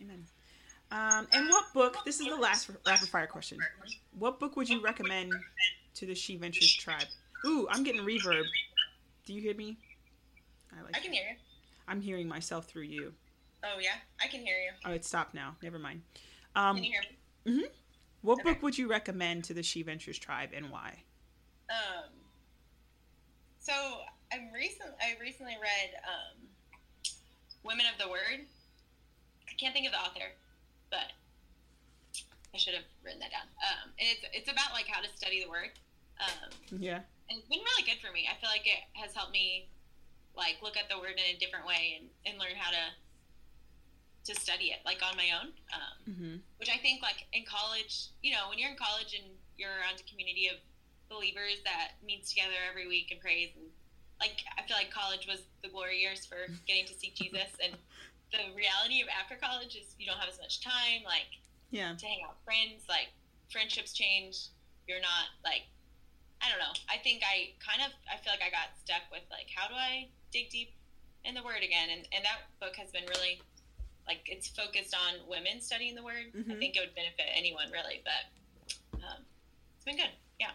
[0.00, 0.26] Amen.
[0.92, 1.98] Um, and what book?
[2.04, 3.58] This is the last rapid fire question.
[4.18, 5.32] What book would you recommend
[5.94, 7.06] to the She Ventures tribe?
[7.46, 8.44] Ooh, I'm getting reverb.
[9.24, 9.76] Do you hear me?
[10.76, 10.96] I like.
[10.96, 11.36] I can hear you.
[11.86, 13.12] I'm hearing myself through you.
[13.64, 14.70] Oh yeah, I can hear you.
[14.84, 15.56] Oh, it stopped now.
[15.62, 16.02] Never mind.
[16.56, 17.62] Um, Can you hear me?
[17.64, 17.70] Mhm.
[18.22, 18.42] what Okay.
[18.50, 21.04] book would you recommend to the She Ventures tribe and why?
[21.68, 22.10] Um,
[23.60, 23.72] so
[24.32, 24.90] I'm recent.
[25.00, 26.48] I recently read um,
[27.62, 28.46] "Women of the Word."
[29.48, 30.32] I can't think of the author,
[30.90, 31.14] but
[32.54, 33.46] I should have written that down.
[33.62, 35.70] Um, and it's it's about like how to study the Word,
[36.18, 36.50] um,
[36.82, 37.00] Yeah.
[37.30, 38.26] and it's been really good for me.
[38.26, 39.70] I feel like it has helped me
[40.34, 42.84] like look at the Word in a different way and, and learn how to
[44.22, 45.48] to study it like on my own.
[45.72, 46.36] Um, Mm-hmm.
[46.58, 50.02] which I think like in college, you know, when you're in college and you're around
[50.02, 50.58] a community of
[51.08, 53.66] believers that meets together every week and prays and
[54.20, 57.72] like I feel like college was the glory years for getting to see Jesus and
[58.32, 61.26] the reality of after college is you don't have as much time like
[61.70, 61.94] Yeah.
[61.98, 63.08] to hang out with friends like
[63.50, 64.48] friendships change
[64.86, 65.62] you're not like
[66.42, 69.22] I don't know I think I kind of I feel like I got stuck with
[69.30, 70.72] like how do I dig deep
[71.24, 73.40] in the word again and, and that book has been really
[74.06, 76.58] like it's focused on women studying the word I Mhm.
[76.58, 79.24] think it would benefit anyone really but um,
[79.76, 80.52] it's been good yeah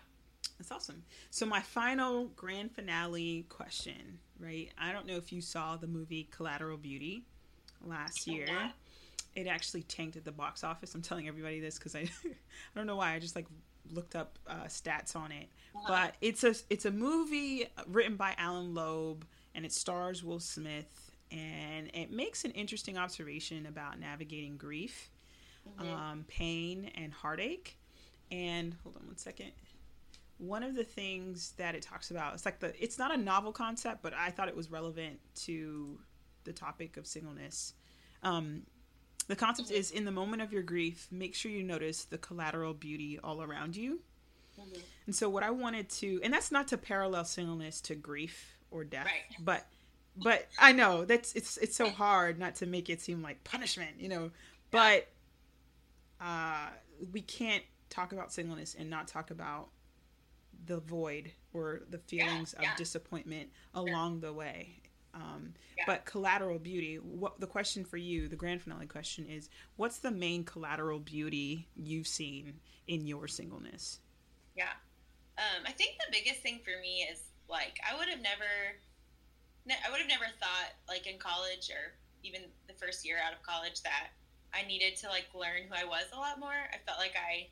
[0.57, 1.03] That's awesome.
[1.31, 4.71] So my final grand finale question, right?
[4.77, 7.25] I don't know if you saw the movie Collateral Beauty
[7.85, 8.47] last year.
[9.35, 10.95] It actually tanked at the box office.
[10.95, 12.29] I'm telling everybody this because I, I
[12.75, 13.13] don't know why.
[13.13, 13.47] I just like
[13.91, 15.49] looked up uh, stats on it.
[15.75, 15.85] Uh-huh.
[15.87, 21.11] But it's a it's a movie written by Allan Loeb and it stars Will Smith
[21.31, 25.09] and it makes an interesting observation about navigating grief,
[25.79, 25.91] Mhm.
[25.93, 27.77] um, pain, and heartache.
[28.31, 29.51] And hold on one second.
[30.37, 33.51] One of the things that it talks about, it's like the it's not a novel
[33.51, 35.99] concept, but I thought it was relevant to
[36.45, 37.73] the topic of singleness.
[38.23, 38.63] Um,
[39.27, 39.77] the concept mm-hmm.
[39.77, 43.41] is in the moment of your grief, make sure you notice the collateral beauty all
[43.41, 43.99] around you.
[44.59, 44.79] Mm-hmm.
[45.07, 48.83] And so, what I wanted to, and that's not to parallel singleness to grief or
[48.83, 49.37] death, right.
[49.39, 49.65] but
[50.17, 53.99] but I know that's it's it's so hard not to make it seem like punishment,
[53.99, 54.31] you know.
[54.71, 55.07] But
[56.21, 56.67] uh,
[57.11, 59.69] we can't talk about singleness and not talk about
[60.65, 62.71] the void or the feelings yeah, yeah.
[62.71, 64.81] of disappointment along the way.
[65.15, 65.85] Um, yeah.
[65.87, 66.97] But collateral beauty.
[66.97, 71.67] What the question for you, the grand finale question is: What's the main collateral beauty
[71.75, 73.99] you've seen in your singleness?
[74.57, 74.75] Yeah,
[75.37, 78.79] um, I think the biggest thing for me is like I would have never
[79.65, 83.41] I would have never thought, like in college or even the first year out of
[83.41, 84.13] college, that
[84.53, 86.53] I needed to like learn who I was a lot more.
[86.53, 87.49] I felt like I,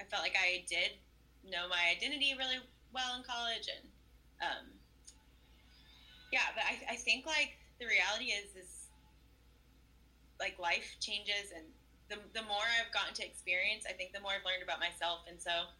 [0.00, 1.00] I felt like I did
[1.42, 2.60] know my identity really
[2.92, 3.88] well in college, and
[4.44, 4.66] um,
[6.34, 6.50] yeah.
[6.50, 8.90] But I, I think like the reality is, is
[10.42, 11.62] like life changes, and
[12.10, 15.22] the the more I've gotten to experience, I think the more I've learned about myself,
[15.30, 15.70] and so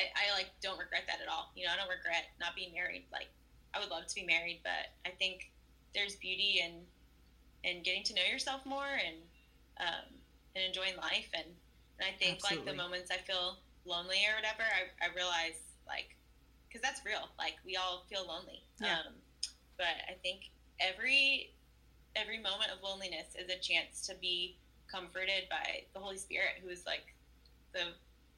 [0.00, 1.52] I, I like don't regret that at all.
[1.52, 3.04] You know, I don't regret not being married.
[3.12, 3.28] Like
[3.76, 5.52] I would love to be married, but I think
[5.92, 6.88] there's beauty in
[7.68, 9.20] in getting to know yourself more and
[9.84, 10.08] um,
[10.56, 11.28] and enjoying life.
[11.36, 11.46] And,
[12.00, 12.64] and I think Absolutely.
[12.64, 16.16] like the moments I feel lonely or whatever, I, I realize like
[16.68, 17.28] because that's real.
[17.36, 18.64] Like we all feel lonely.
[18.80, 19.04] Yeah.
[19.04, 19.14] Um,
[19.78, 20.50] but I think
[20.80, 21.54] every
[22.16, 24.58] every moment of loneliness is a chance to be
[24.90, 27.14] comforted by the Holy Spirit, who is like
[27.72, 27.94] the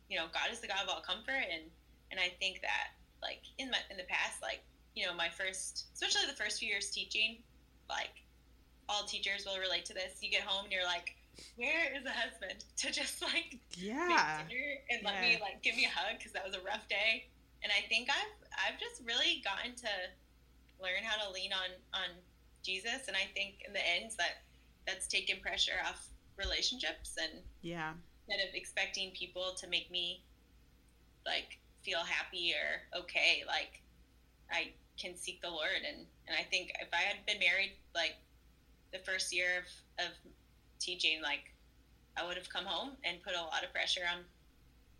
[0.09, 1.65] you know God is the God of all comfort, and
[2.11, 4.63] and I think that like in my in the past like
[4.95, 7.39] you know, my first, especially the first few years teaching,
[7.89, 8.23] like
[8.89, 10.19] all teachers will relate to this.
[10.21, 11.15] You get home and you're like,
[11.57, 14.43] where is the husband to just like yeah
[14.91, 17.27] and let me like give me a hug because that was a rough day.
[17.63, 19.93] And I think I've I've just really gotten to
[20.83, 22.17] learn how to lean on on
[22.63, 24.43] Jesus, and I think in the end that
[24.87, 27.93] that's taken pressure off relationships and yeah,
[28.27, 30.23] instead of expecting people to make me
[31.27, 33.81] like feel happy or okay, like
[34.51, 35.83] I can seek the Lord.
[35.87, 38.17] And, and I think if I had been married, like
[38.93, 39.65] the first year
[39.99, 40.13] of, of
[40.79, 41.53] teaching, like
[42.17, 44.25] I would have come home and put a lot of pressure on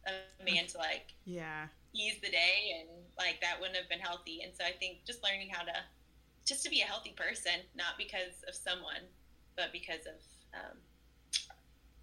[0.07, 2.81] a man to like, yeah, ease the day.
[2.81, 4.41] And like, that wouldn't have been healthy.
[4.43, 5.77] And so I think just learning how to,
[6.49, 9.05] just to be a healthy person, not because of someone,
[9.57, 10.19] but because of
[10.57, 10.77] um,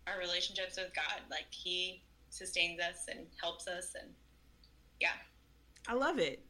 [0.06, 1.26] our relationships with God.
[1.30, 3.96] Like he sustains us and helps us.
[4.00, 4.12] And
[5.02, 5.18] yeah.
[5.88, 6.46] I love it.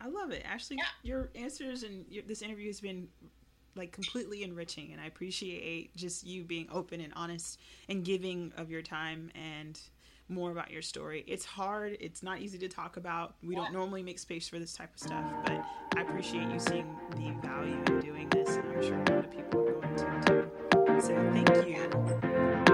[0.00, 0.42] I love it.
[0.44, 0.90] Actually, yeah.
[1.04, 3.06] your answers and your, this interview has been
[3.76, 8.68] like completely enriching, and I appreciate just you being open and honest and giving of
[8.68, 9.80] your time and
[10.32, 11.24] more about your story.
[11.26, 11.96] It's hard.
[12.00, 13.34] It's not easy to talk about.
[13.42, 15.64] We don't normally make space for this type of stuff, but
[15.96, 19.30] I appreciate you seeing the value in doing this, and I'm sure a lot of
[19.30, 20.50] people are going to too.
[21.00, 22.71] So thank you.